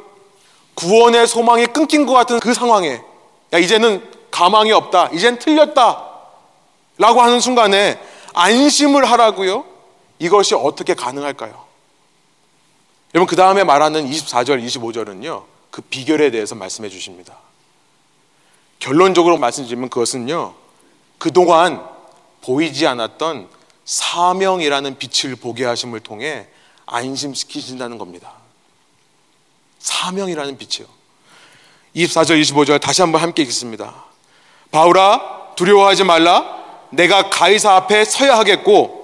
구원의 0.74 1.28
소망이 1.28 1.66
끊긴 1.66 2.06
것 2.06 2.12
같은 2.12 2.40
그 2.40 2.52
상황에 2.52 3.00
야 3.52 3.58
이제는 3.58 4.04
가망이 4.32 4.72
없다 4.72 5.10
이젠 5.12 5.38
틀렸다 5.38 6.08
라고 6.96 7.22
하는 7.22 7.38
순간에 7.38 8.00
안심을 8.34 9.08
하라고요 9.08 9.64
이것이 10.18 10.56
어떻게 10.56 10.94
가능할까요? 10.94 11.66
여러분 13.14 13.28
그 13.28 13.36
다음에 13.36 13.62
말하는 13.62 14.04
24절 14.10 14.60
25절은요 14.66 15.44
그 15.70 15.82
비결에 15.82 16.32
대해서 16.32 16.56
말씀해 16.56 16.88
주십니다 16.88 17.36
결론적으로 18.80 19.38
말씀드리면 19.38 19.88
그것은요 19.88 20.52
그동안 21.18 21.80
보이지 22.42 22.88
않았던 22.88 23.48
사명이라는 23.84 24.98
빛을 24.98 25.36
보게 25.36 25.64
하심을 25.64 26.00
통해 26.00 26.48
안심시키신다는 26.88 27.98
겁니다. 27.98 28.32
사명이라는 29.78 30.58
빛이요. 30.58 30.88
24절, 31.94 32.40
25절 32.42 32.80
다시 32.80 33.02
한번 33.02 33.22
함께 33.22 33.42
읽겠습니다. 33.42 34.04
바울아, 34.70 35.54
두려워하지 35.56 36.04
말라. 36.04 36.58
내가 36.90 37.30
가이사 37.30 37.74
앞에 37.74 38.04
서야 38.04 38.38
하겠고, 38.38 38.98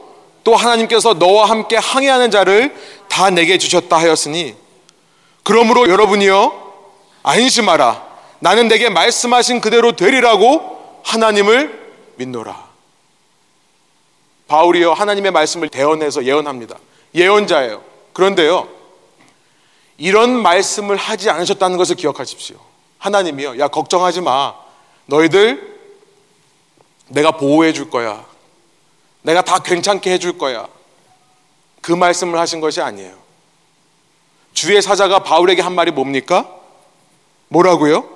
또 0.45 0.55
하나님께서 0.55 1.14
너와 1.14 1.49
함께 1.49 1.76
항해하는 1.76 2.30
자를 2.30 2.76
다 3.09 3.30
내게 3.30 3.59
주셨다 3.59 3.97
하였으니 3.97 4.55
그러므로 5.43 5.89
여러분이여 5.89 6.64
안심하라 7.22 8.05
나는 8.41 8.68
내게 8.68 8.91
말씀하신 8.91 9.61
그대로 9.61 9.97
되리라고 9.97 11.01
하나님을 11.03 11.95
믿노라 12.16 12.64
바울이요 14.47 14.93
하나님의 14.93 15.30
말씀을 15.32 15.70
대언해서 15.70 16.24
예언합니다 16.24 16.76
예언자예요 17.14 17.82
그런데요 18.12 18.68
이런 19.96 20.30
말씀을 20.42 20.96
하지 20.96 21.30
않으셨다는 21.30 21.76
것을 21.76 21.96
기억하십시오 21.96 22.56
하나님이요 22.98 23.58
야 23.58 23.68
걱정하지 23.68 24.20
마 24.22 24.54
너희들 25.06 25.74
내가 27.08 27.32
보호해 27.32 27.72
줄 27.72 27.90
거야 27.90 28.24
내가 29.24 29.40
다 29.42 29.58
괜찮게 29.58 30.12
해 30.12 30.18
줄 30.18 30.36
거야. 30.36 30.68
그 31.80 31.92
말씀을 31.92 32.38
하신 32.38 32.60
것이 32.60 32.82
아니에요. 32.82 33.14
주의 34.52 34.80
사자가 34.82 35.20
바울에게 35.20 35.62
한 35.62 35.74
말이 35.74 35.90
뭡니까? 35.90 36.46
뭐라고요? 37.48 38.06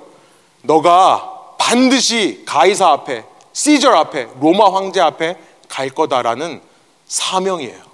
너가 0.61 1.55
반드시 1.57 2.43
가이사 2.45 2.89
앞에, 2.89 3.25
시저 3.53 3.89
앞에, 3.91 4.29
로마 4.39 4.71
황제 4.71 5.01
앞에 5.01 5.35
갈 5.67 5.89
거다라는 5.89 6.61
사명이에요. 7.07 7.88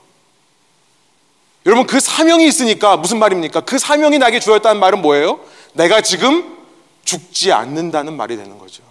여러분 1.65 1.87
그 1.87 1.99
사명이 1.99 2.45
있으니까 2.47 2.97
무슨 2.97 3.17
말입니까? 3.19 3.61
그 3.61 3.79
사명이 3.79 4.19
나에게 4.19 4.39
주었다는 4.39 4.79
말은 4.79 5.01
뭐예요? 5.01 5.39
내가 5.73 6.01
지금 6.01 6.55
죽지 7.03 7.51
않는다는 7.51 8.15
말이 8.15 8.37
되는 8.37 8.59
거죠. 8.59 8.83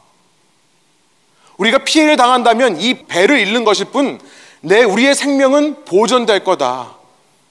우리가 1.56 1.78
피해를 1.78 2.16
당한다면 2.16 2.80
이 2.80 3.04
배를 3.04 3.38
잃는 3.38 3.64
것일 3.64 3.86
뿐, 3.86 4.20
내 4.60 4.82
우리의 4.82 5.14
생명은 5.14 5.84
보존될 5.84 6.42
거다. 6.42 6.96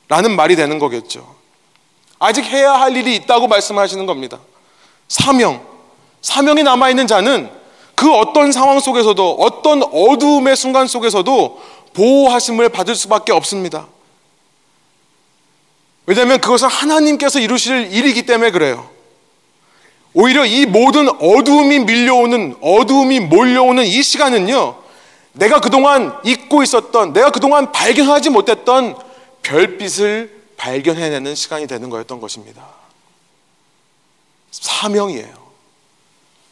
라는 0.10 0.36
말이 0.36 0.56
되는 0.56 0.78
거겠죠. 0.78 1.36
아직 2.20 2.44
해야 2.46 2.74
할 2.74 2.96
일이 2.96 3.16
있다고 3.16 3.48
말씀하시는 3.48 4.06
겁니다. 4.06 4.40
사명. 5.08 5.66
사명이 6.22 6.64
남아 6.64 6.90
있는 6.90 7.08
자는 7.08 7.50
그 7.96 8.12
어떤 8.14 8.52
상황 8.52 8.80
속에서도 8.80 9.38
어떤 9.40 9.84
어두움의 9.84 10.56
순간 10.56 10.88
속에서도 10.88 11.62
보호하심을 11.94 12.70
받을 12.70 12.96
수밖에 12.96 13.32
없습니다. 13.32 13.88
왜냐하면 16.06 16.40
그것은 16.42 16.68
하나님께서 16.68 17.40
이루실 17.40 17.94
일이기 17.94 18.26
때문에 18.26 18.52
그래요. 18.52 18.90
오히려 20.14 20.46
이 20.46 20.66
모든 20.66 21.10
어두움이 21.10 21.80
밀려오는, 21.80 22.58
어두움이 22.62 23.22
몰려오는 23.22 23.86
이 23.86 24.04
시간은요, 24.04 24.76
내가 25.34 25.60
그동안 25.60 26.16
잊고 26.24 26.62
있었던, 26.62 27.14
내가 27.14 27.32
그동안 27.32 27.72
발견하지 27.72 28.30
못했던 28.30 28.96
별빛을 29.42 30.44
발견해내는 30.58 31.34
시간이 31.36 31.68
되는 31.68 31.90
거였던 31.90 32.22
것입니다. 32.22 32.64
사명이에요. 34.52 35.44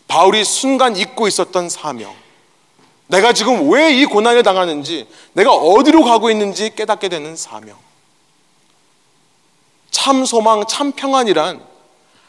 바울이 0.08 0.44
순간 0.44 0.96
잊고 0.98 1.28
있었던 1.28 1.70
사명. 1.70 2.14
내가 3.08 3.34
지금 3.34 3.70
왜 3.70 3.92
이 3.94 4.06
고난을 4.06 4.42
당하는지, 4.44 5.08
내가 5.34 5.52
어디로 5.54 6.04
가고 6.04 6.32
있는지 6.32 6.74
깨닫게 6.76 7.10
되는 7.10 7.36
사명. 7.36 7.78
참 9.92 10.26
소망, 10.26 10.66
참 10.68 10.92
평안이란 10.94 11.62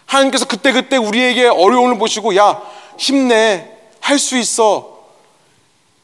하나님께서 0.04 0.44
그때 0.44 0.72
그때 0.72 0.96
우리에게 0.98 1.46
어려움을 1.46 1.96
보시고 1.98 2.36
야 2.36 2.60
힘내 2.98 3.70
할 4.00 4.18
수 4.18 4.36
있어. 4.36 4.92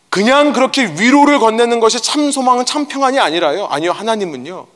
그냥 0.09 0.55
그렇게 0.55 0.87
위로를 0.87 1.39
건네는 1.39 1.81
것이 1.81 2.01
참 2.01 2.31
소망은 2.31 2.65
참 2.65 2.87
평안이 2.87 3.19
아니라요. 3.19 3.67
아니요 3.67 3.93
하나님은요. 3.93 4.67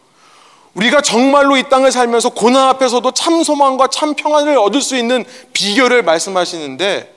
우리가 0.75 1.01
정말로 1.01 1.57
이 1.57 1.69
땅을 1.69 1.93
살면서 1.93 2.31
고난 2.31 2.69
앞에서도 2.69 3.11
참 3.13 3.43
소망과 3.43 3.89
참 3.89 4.15
평안을 4.15 4.59
얻을 4.59 4.81
수 4.83 4.97
있는 4.97 5.25
비결을 5.53 6.03
말씀하시는데 6.03 7.15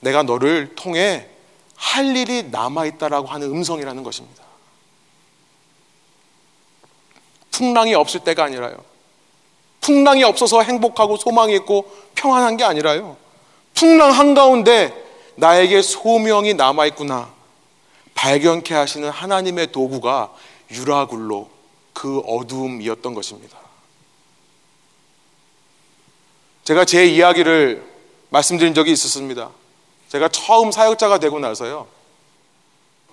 내가 0.00 0.22
너를 0.22 0.74
통해 0.74 1.28
할 1.76 2.16
일이 2.16 2.44
남아있다라고 2.50 3.28
하는 3.28 3.48
음성이라는 3.48 4.02
것입니다. 4.02 4.42
풍랑이 7.50 7.94
없을 7.94 8.20
때가 8.20 8.44
아니라요 8.44 8.76
풍랑이 9.84 10.24
없어서 10.24 10.62
행복하고 10.62 11.18
소망이 11.18 11.54
있고 11.56 11.84
평안한 12.14 12.56
게 12.56 12.64
아니라요. 12.64 13.18
풍랑 13.74 14.12
한가운데 14.12 14.94
나에게 15.36 15.82
소명이 15.82 16.54
남아있구나. 16.54 17.28
발견케 18.14 18.72
하시는 18.74 19.10
하나님의 19.10 19.72
도구가 19.72 20.32
유라굴로 20.70 21.50
그 21.92 22.20
어두움이었던 22.20 23.12
것입니다. 23.12 23.58
제가 26.64 26.86
제 26.86 27.04
이야기를 27.04 27.84
말씀드린 28.30 28.72
적이 28.72 28.92
있었습니다. 28.92 29.50
제가 30.08 30.28
처음 30.28 30.72
사역자가 30.72 31.18
되고 31.18 31.38
나서요. 31.38 31.88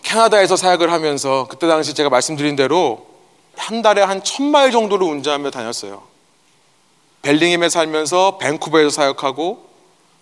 캐나다에서 0.04 0.56
사역을 0.56 0.90
하면서 0.90 1.48
그때 1.50 1.68
당시 1.68 1.94
제가 1.94 2.10
말씀드린 2.10 2.56
대로 2.56 3.08
한 3.58 3.82
달에 3.82 4.02
한 4.02 4.24
천마일 4.24 4.72
정도를 4.72 5.06
운전하며 5.06 5.52
다녔어요. 5.52 6.11
벨링햄에 7.22 7.70
살면서 7.70 8.38
밴쿠버에서 8.40 8.90
사역하고 8.90 9.66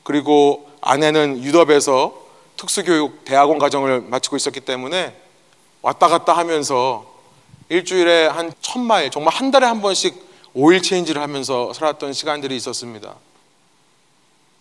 그리고 0.03 0.69
아내는 0.81 1.43
유럽에서 1.43 2.13
특수교육 2.57 3.23
대학원 3.25 3.57
과정을 3.57 4.01
마치고 4.01 4.35
있었기 4.35 4.61
때문에 4.61 5.15
왔다 5.81 6.07
갔다 6.07 6.33
하면서 6.33 7.05
일주일에 7.69 8.27
한 8.27 8.51
천마일 8.61 9.11
정말 9.11 9.33
한 9.33 9.51
달에 9.51 9.65
한 9.65 9.81
번씩 9.81 10.29
오일 10.53 10.81
체인지를 10.81 11.21
하면서 11.21 11.71
살았던 11.73 12.13
시간들이 12.13 12.55
있었습니다. 12.55 13.15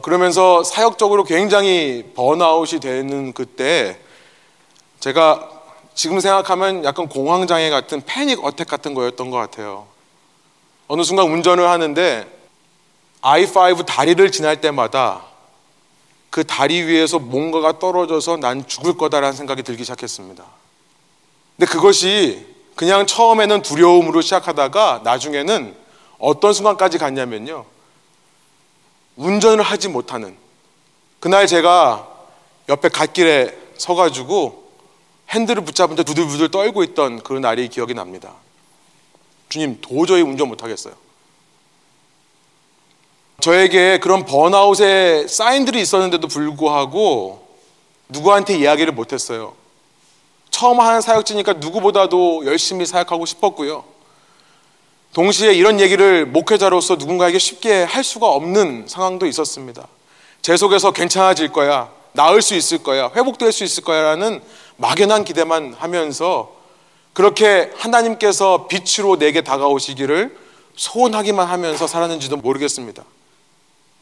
그러면서 0.03 0.63
사역적으로 0.63 1.25
굉장히 1.25 2.05
번아웃이 2.15 2.81
되는 2.81 3.33
그때 3.33 3.99
제가 5.01 5.51
지금 5.95 6.21
생각하면 6.21 6.85
약간 6.85 7.09
공황장애 7.09 7.71
같은 7.71 8.03
패닉 8.05 8.45
어택 8.45 8.69
같은 8.69 8.95
거였던 8.95 9.31
것 9.31 9.39
같아요. 9.39 9.87
어느 10.89 11.03
순간 11.03 11.31
운전을 11.31 11.69
하는데 11.69 12.27
I5 13.21 13.85
다리를 13.87 14.31
지날 14.33 14.61
때마다 14.61 15.23
그 16.31 16.45
다리 16.45 16.83
위에서 16.83 17.19
뭔가가 17.19 17.79
떨어져서 17.79 18.39
난 18.39 18.67
죽을 18.67 18.97
거다라는 18.97 19.37
생각이 19.37 19.63
들기 19.63 19.85
시작했습니다. 19.85 20.45
근데 21.57 21.71
그것이 21.71 22.47
그냥 22.75 23.07
처음에는 23.07 23.63
두려움으로 23.63 24.21
시작하다가 24.21 25.03
나중에는 25.05 25.75
어떤 26.19 26.53
순간까지 26.53 26.99
갔냐면요. 26.99 27.65
운전을 29.17 29.65
하지 29.65 29.89
못하는 29.89 30.37
그날 31.21 31.47
제가 31.47 32.07
옆에 32.69 32.89
갓길에 32.89 33.57
서가지고 33.77 34.69
핸들을 35.31 35.65
붙잡은 35.65 35.97
채 35.97 36.03
부들부들 36.05 36.51
떨고 36.51 36.83
있던 36.85 37.23
그 37.23 37.33
날이 37.33 37.69
기억이 37.69 37.95
납니다. 37.95 38.35
주님 39.49 39.79
도저히 39.81 40.23
운전 40.23 40.49
못하겠어요. 40.49 40.95
저에게 43.41 43.99
그런 43.99 44.25
번아웃의 44.25 45.29
사인들이 45.29 45.81
있었는데도 45.81 46.27
불구하고 46.27 47.47
누구한테 48.09 48.59
이야기를 48.59 48.93
못했어요. 48.93 49.55
처음 50.51 50.81
하는 50.81 51.01
사역지니까 51.01 51.55
누구보다도 51.55 52.47
열심히 52.47 52.85
사역하고 52.85 53.27
싶었고요. 53.27 53.85
동시에 55.13 55.53
이런 55.53 55.81
얘기를 55.81 56.27
목회자로서 56.27 56.97
누군가에게 56.97 57.39
쉽게 57.39 57.85
할 57.85 58.03
수가 58.05 58.29
없는 58.29 58.87
상황도 58.89 59.27
있었습니다. 59.27 59.87
제 60.43 60.57
속에서 60.57 60.91
괜찮아질 60.91 61.53
거야, 61.53 61.91
나을 62.13 62.43
수 62.43 62.55
있을 62.55 62.83
거야, 62.83 63.11
회복될 63.15 63.53
수 63.53 63.65
있을 63.65 63.85
거야라는 63.85 64.43
막연한 64.77 65.25
기대만 65.25 65.75
하면서 65.75 66.58
그렇게 67.13 67.73
하나님께서 67.77 68.69
빛으로 68.69 69.19
내게 69.19 69.41
다가오시기를 69.41 70.37
소원하기만 70.77 71.47
하면서 71.47 71.87
살았는지도 71.87 72.37
모르겠습니다. 72.37 73.05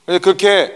그렇게 0.07 0.75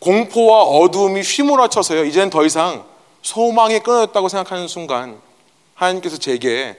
공포와 0.00 0.62
어두움이 0.62 1.20
휘몰아쳐서요. 1.20 2.04
이제는 2.04 2.30
더 2.30 2.44
이상 2.44 2.84
소망이 3.22 3.78
끊어졌다고 3.80 4.28
생각하는 4.28 4.66
순간 4.66 5.20
하나님께서 5.74 6.16
제게 6.16 6.76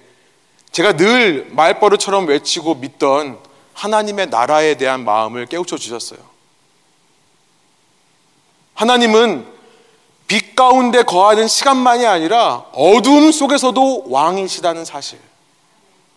제가 0.72 0.98
늘 0.98 1.48
말버릇처럼 1.52 2.28
외치고 2.28 2.76
믿던 2.76 3.40
하나님의 3.74 4.28
나라에 4.28 4.76
대한 4.76 5.06
마음을 5.06 5.46
깨우쳐 5.46 5.78
주셨어요. 5.78 6.20
하나님은 8.74 9.53
빛 10.34 10.56
가운데 10.56 11.04
거하는 11.04 11.48
시간만이 11.48 12.08
아니라 12.08 12.66
어두움 12.74 13.32
속에서도 13.32 14.06
왕이시다는 14.08 14.84
사실. 14.84 15.20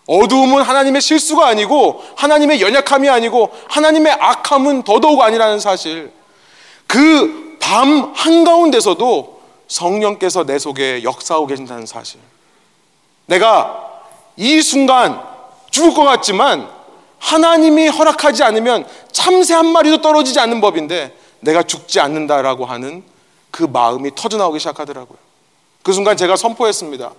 어두움은 0.07 0.63
하나님의 0.63 1.03
실수가 1.03 1.47
아니고 1.47 2.03
하나님의 2.17 2.63
연약함이 2.63 3.11
아니고 3.11 3.51
하나님의 3.69 4.13
악함은 4.19 4.85
더더욱 4.85 5.21
아니라는 5.21 5.61
사실. 5.61 6.13
그 6.87 7.47
밤 7.67 8.13
한가운데서도 8.15 9.43
성령께서 9.67 10.47
내 10.47 10.59
속에 10.59 11.03
역사하고 11.03 11.47
계신다는 11.49 11.85
사실. 11.85 12.21
내가 13.27 14.03
이 14.37 14.63
순간 14.63 15.21
죽을 15.71 15.93
것 15.93 16.05
같지만 16.05 16.71
하나님이 17.19 17.89
허락하지 17.89 18.45
않으면 18.45 18.87
참새 19.13 19.55
한 19.55 19.67
마리도 19.67 20.01
떨어지지 20.01 20.39
않는 20.39 20.61
법인데 20.61 21.15
내가 21.41 21.65
죽지 21.65 21.99
않는다라고 21.99 22.65
하는 22.65 23.03
그 23.57 23.63
마음이 23.63 24.15
터져나오기 24.15 24.59
시작하더라고요. 24.59 25.17
그 25.83 25.95
순간 25.95 26.15
제가 26.19 26.37
선포했습니다. 26.37 27.11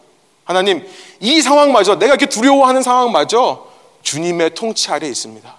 하나님, 0.45 0.87
이 1.19 1.41
상황마저, 1.41 1.95
내가 1.95 2.13
이렇게 2.13 2.27
두려워하는 2.27 2.83
상황마저 2.83 3.67
주님의 4.03 4.53
통치 4.53 4.91
아래 4.91 5.07
있습니다. 5.07 5.51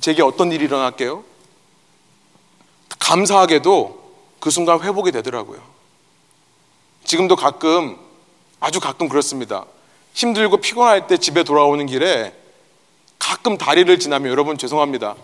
제게 0.00 0.22
어떤 0.22 0.52
일이 0.52 0.66
일어날게요? 0.66 1.24
감사하게도 3.00 4.12
그 4.38 4.50
순간 4.50 4.80
회복이 4.80 5.10
되더라고요. 5.10 5.60
지금도 7.02 7.34
가끔, 7.34 7.98
아주 8.60 8.78
가끔 8.78 9.08
그렇습니다. 9.08 9.64
힘들고 10.12 10.58
피곤할 10.58 11.08
때 11.08 11.16
집에 11.16 11.42
돌아오는 11.42 11.84
길에 11.86 12.32
가끔 13.18 13.58
다리를 13.58 13.98
지나면 13.98 14.30
여러분 14.30 14.56
죄송합니다. 14.56 15.16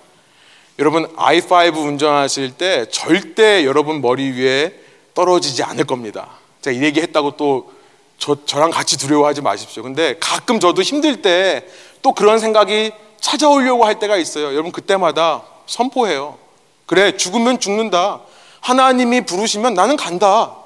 여러분 0.80 1.06
i5 1.14 1.76
운전하실 1.76 2.56
때 2.56 2.86
절대 2.90 3.64
여러분 3.64 4.00
머리 4.00 4.30
위에 4.32 4.74
떨어지지 5.14 5.62
않을 5.62 5.84
겁니다. 5.84 6.30
제가 6.62 6.76
이 6.76 6.82
얘기 6.82 7.00
했다고 7.00 7.36
또 7.36 7.72
저, 8.18 8.44
저랑 8.44 8.70
같이 8.70 8.98
두려워하지 8.98 9.42
마십시오. 9.42 9.82
근데 9.82 10.16
가끔 10.18 10.58
저도 10.58 10.82
힘들 10.82 11.22
때 11.22 11.64
또 12.02 12.12
그런 12.12 12.38
생각이 12.38 12.92
찾아오려고 13.20 13.84
할 13.84 13.98
때가 13.98 14.16
있어요. 14.16 14.46
여러분 14.46 14.72
그때마다 14.72 15.42
선포해요. 15.66 16.38
그래, 16.86 17.16
죽으면 17.16 17.60
죽는다. 17.60 18.20
하나님이 18.60 19.22
부르시면 19.22 19.74
나는 19.74 19.96
간다. 19.96 20.56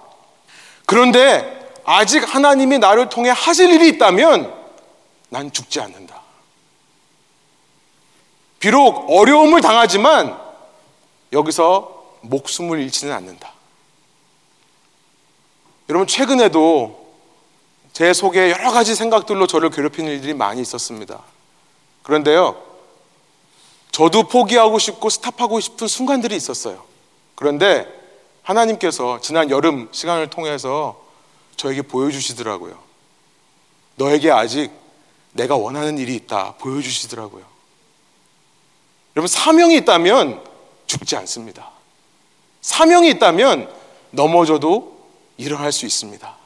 그런데 0.87 1.61
아직 1.85 2.23
하나님이 2.35 2.79
나를 2.79 3.09
통해 3.09 3.31
하실 3.31 3.71
일이 3.71 3.89
있다면 3.89 4.53
난 5.29 5.53
죽지 5.53 5.81
않는다. 5.81 6.23
비록 8.65 9.11
어려움을 9.11 9.61
당하지만 9.61 10.41
여기서 11.35 12.17
목숨을 12.23 12.81
잃지는 12.81 13.13
않는다. 13.13 13.53
여러분, 15.91 16.07
최근에도 16.07 17.13
제 17.93 18.15
속에 18.15 18.51
여러 18.51 18.73
가지 18.73 18.95
생각들로 18.95 19.47
저를 19.47 19.69
괴롭히는 19.69 20.11
일들이 20.13 20.33
많이 20.33 20.63
있었습니다. 20.63 21.23
그런데요, 22.05 22.57
저도 23.93 24.29
포기하고 24.29 24.79
싶고 24.79 25.11
스탑하고 25.11 25.61
싶은 25.61 25.87
순간들이 25.87 26.35
있었어요. 26.35 26.83
그런데 27.35 27.87
하나님께서 28.45 29.21
지난 29.21 29.51
여름 29.51 29.91
시간을 29.93 30.31
통해서 30.31 30.99
저에게 31.57 31.83
보여주시더라고요. 31.83 32.79
너에게 33.97 34.31
아직 34.31 34.71
내가 35.33 35.55
원하는 35.55 35.99
일이 35.99 36.15
있다. 36.15 36.55
보여주시더라고요. 36.55 37.54
여러분, 39.17 39.29
사명이 39.29 39.77
있다면 39.79 40.43
죽지 40.87 41.17
않습니다. 41.17 41.71
사명이 42.61 43.11
있다면 43.11 43.71
넘어져도 44.11 44.99
일어날 45.37 45.73
수 45.73 45.87
있습니다. 45.87 46.37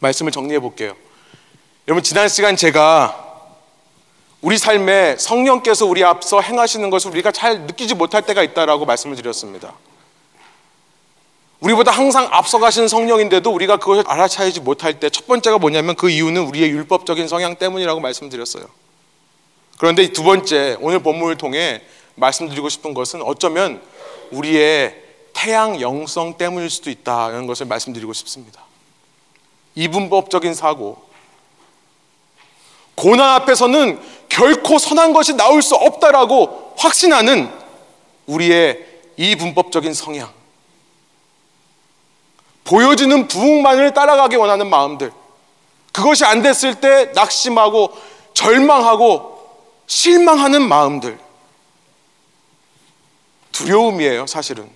말씀을 0.00 0.32
정리해 0.32 0.60
볼게요. 0.60 0.94
여러분, 1.86 2.02
지난 2.02 2.28
시간 2.28 2.56
제가 2.56 3.26
우리 4.40 4.56
삶에 4.56 5.16
성령께서 5.18 5.84
우리 5.86 6.04
앞서 6.04 6.40
행하시는 6.40 6.88
것을 6.90 7.10
우리가 7.10 7.32
잘 7.32 7.62
느끼지 7.62 7.94
못할 7.94 8.22
때가 8.22 8.42
있다라고 8.42 8.86
말씀을 8.86 9.16
드렸습니다. 9.16 9.74
우리보다 11.60 11.90
항상 11.90 12.28
앞서가시는 12.30 12.86
성령인데도 12.86 13.50
우리가 13.50 13.78
그것을 13.78 14.04
알아차리지 14.06 14.60
못할 14.60 15.00
때 15.00 15.10
첫 15.10 15.26
번째가 15.26 15.58
뭐냐면 15.58 15.96
그 15.96 16.08
이유는 16.08 16.42
우리의 16.46 16.70
율법적인 16.70 17.26
성향 17.26 17.56
때문이라고 17.56 17.98
말씀드렸어요. 17.98 18.64
그런데 19.78 20.08
두 20.08 20.24
번째, 20.24 20.76
오늘 20.80 20.98
본문을 20.98 21.38
통해 21.38 21.80
말씀드리고 22.16 22.68
싶은 22.68 22.94
것은 22.94 23.22
어쩌면 23.22 23.80
우리의 24.32 25.02
태양 25.32 25.80
영성 25.80 26.36
때문일 26.36 26.68
수도 26.68 26.90
있다는 26.90 27.46
것을 27.46 27.66
말씀드리고 27.66 28.12
싶습니다. 28.12 28.60
이분법적인 29.76 30.52
사고, 30.54 31.00
고난 32.96 33.30
앞에서는 33.36 34.00
결코 34.28 34.78
선한 34.78 35.12
것이 35.12 35.34
나올 35.34 35.62
수 35.62 35.76
없다라고 35.76 36.74
확신하는 36.76 37.48
우리의 38.26 38.84
이분법적인 39.16 39.94
성향. 39.94 40.32
보여지는 42.64 43.28
부흥만을 43.28 43.94
따라가기 43.94 44.34
원하는 44.34 44.68
마음들. 44.68 45.12
그것이 45.92 46.24
안 46.24 46.42
됐을 46.42 46.74
때 46.80 47.12
낙심하고 47.14 47.96
절망하고 48.34 49.37
실망하는 49.88 50.68
마음들. 50.68 51.18
두려움이에요, 53.50 54.26
사실은. 54.28 54.70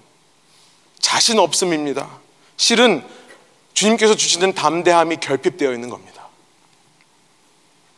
자신 0.99 1.39
없음입니다. 1.39 2.09
실은 2.57 3.05
주님께서 3.75 4.17
주시는 4.17 4.55
담대함이 4.55 5.19
결핍되어 5.19 5.73
있는 5.73 5.89
겁니다. 5.91 6.27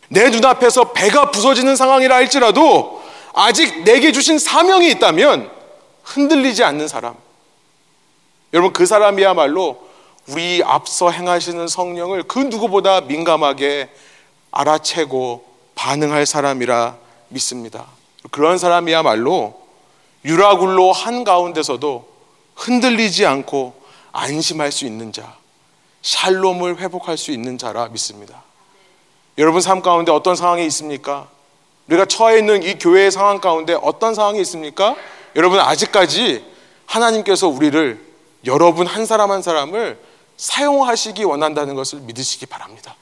내 0.08 0.28
눈앞에서 0.28 0.92
배가 0.92 1.30
부서지는 1.30 1.76
상황이라 1.76 2.14
할지라도 2.14 3.02
아직 3.32 3.84
내게 3.84 4.12
주신 4.12 4.38
사명이 4.38 4.90
있다면 4.90 5.50
흔들리지 6.02 6.62
않는 6.64 6.88
사람. 6.88 7.14
여러분, 8.52 8.72
그 8.72 8.86
사람이야말로 8.86 9.88
우리 10.26 10.62
앞서 10.64 11.10
행하시는 11.10 11.68
성령을 11.68 12.24
그 12.24 12.38
누구보다 12.38 13.02
민감하게 13.02 13.90
알아채고 14.50 15.44
반응할 15.74 16.26
사람이라 16.26 17.03
믿습니다. 17.34 17.86
그런 18.30 18.58
사람이야말로 18.58 19.60
유라굴로 20.24 20.92
한가운데서도 20.92 22.08
흔들리지 22.56 23.26
않고 23.26 23.74
안심할 24.12 24.72
수 24.72 24.86
있는 24.86 25.12
자, 25.12 25.36
샬롬을 26.02 26.78
회복할 26.78 27.18
수 27.18 27.30
있는 27.30 27.58
자라 27.58 27.88
믿습니다. 27.88 28.42
여러분 29.36 29.60
삶 29.60 29.82
가운데 29.82 30.12
어떤 30.12 30.36
상황이 30.36 30.64
있습니까? 30.66 31.28
우리가 31.88 32.06
처해 32.06 32.38
있는 32.38 32.62
이 32.62 32.78
교회의 32.78 33.10
상황 33.10 33.40
가운데 33.40 33.76
어떤 33.82 34.14
상황이 34.14 34.40
있습니까? 34.40 34.96
여러분 35.36 35.58
아직까지 35.58 36.44
하나님께서 36.86 37.48
우리를 37.48 38.00
여러분 38.46 38.86
한 38.86 39.04
사람 39.04 39.30
한 39.30 39.42
사람을 39.42 39.98
사용하시기 40.36 41.24
원한다는 41.24 41.74
것을 41.74 42.00
믿으시기 42.00 42.46
바랍니다. 42.46 42.94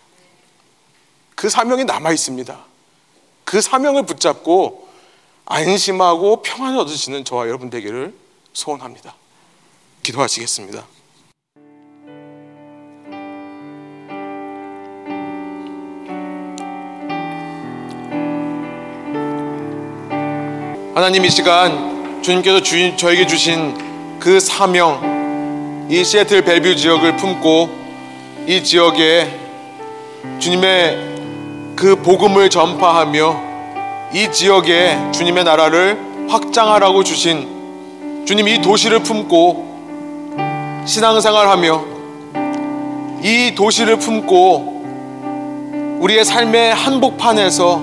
그 1.35 1.49
사명이 1.49 1.85
남아 1.85 2.13
있습니다. 2.13 2.72
그 3.45 3.61
사명을 3.61 4.07
붙잡고 4.07 4.89
안심하고 5.47 6.43
평안을 6.43 6.79
얻으시는 6.81 7.25
저와 7.25 7.49
여러분 7.49 7.71
되기를 7.71 8.15
소원합니다. 8.53 9.15
기도하시겠습니다. 10.03 10.85
하나님 20.95 21.25
이 21.25 21.31
시간 21.31 22.23
주님께서 22.23 22.63
주, 22.63 22.97
저에게 22.97 23.27
주신 23.27 24.19
그 24.21 24.39
사명, 24.39 25.89
이 25.91 26.05
시애틀 26.05 26.43
벨뷰 26.43 26.77
지역을 26.77 27.17
품고 27.17 28.45
이 28.47 28.63
지역에 28.63 29.41
주님의 30.39 31.12
그 31.83 31.97
복음을 31.97 32.49
전파하며 32.49 33.41
이 34.15 34.31
지역에 34.31 34.97
주님의 35.11 35.43
나라를 35.43 35.99
확장하라고 36.29 37.03
주신 37.03 38.23
주님 38.25 38.47
이 38.47 38.63
도시를 38.63 39.01
품고 39.01 40.85
신앙생활하며 40.87 41.85
이 43.25 43.53
도시를 43.57 43.97
품고 43.97 45.99
우리의 45.99 46.25
삶의 46.25 46.73
한복판에서 46.73 47.83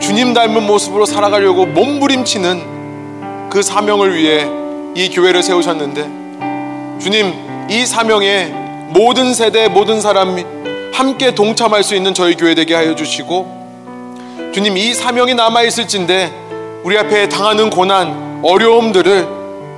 주님 0.00 0.34
닮은 0.34 0.66
모습으로 0.66 1.06
살아가려고 1.06 1.64
몸부림치는 1.64 3.50
그 3.50 3.62
사명을 3.62 4.16
위해 4.16 4.48
이 4.96 5.10
교회를 5.10 5.44
세우셨는데 5.44 6.98
주님 6.98 7.68
이 7.70 7.86
사명에 7.86 8.46
모든 8.88 9.32
세대 9.32 9.68
모든 9.68 10.00
사람이 10.00 10.57
함께 10.98 11.32
동참할 11.32 11.84
수 11.84 11.94
있는 11.94 12.12
저희 12.12 12.34
교회 12.34 12.56
되게 12.56 12.74
하여 12.74 12.96
주시고 12.96 14.50
주님 14.52 14.76
이 14.76 14.92
사명이 14.92 15.34
남아 15.34 15.62
있을진데 15.62 16.80
우리 16.82 16.98
앞에 16.98 17.28
당하는 17.28 17.70
고난 17.70 18.40
어려움들을 18.42 19.28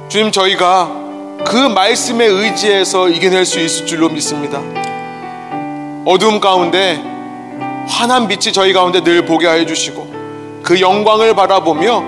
주님 0.08 0.32
저희가 0.32 0.90
그 1.44 1.56
말씀에 1.56 2.24
의지해서 2.24 3.10
이겨낼 3.10 3.44
수 3.44 3.60
있을 3.60 3.84
줄로 3.84 4.08
믿습니다. 4.08 4.62
어두움 6.06 6.40
가운데 6.40 6.98
환한 7.86 8.26
빛이 8.26 8.54
저희 8.54 8.72
가운데 8.72 9.02
늘 9.02 9.26
보게 9.26 9.46
하여 9.46 9.66
주시고 9.66 10.10
그 10.62 10.80
영광을 10.80 11.34
바라보며 11.34 12.02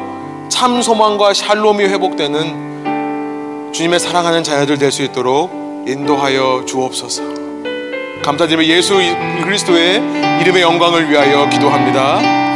참 0.49 0.81
소망과 0.81 1.35
샬롬이 1.35 1.85
회복되는 1.85 3.73
주님의 3.75 4.01
사랑하는 4.01 4.43
자녀들 4.43 4.79
될 4.79 4.91
수 4.91 5.03
있도록 5.03 5.51
인도하여 5.87 6.65
주옵소서. 6.67 7.42
감사드리며 8.23 8.65
예수 8.67 8.95
그리스도의 9.45 9.97
이름의 10.41 10.63
영광을 10.63 11.11
위하여 11.11 11.49
기도합니다. 11.49 12.52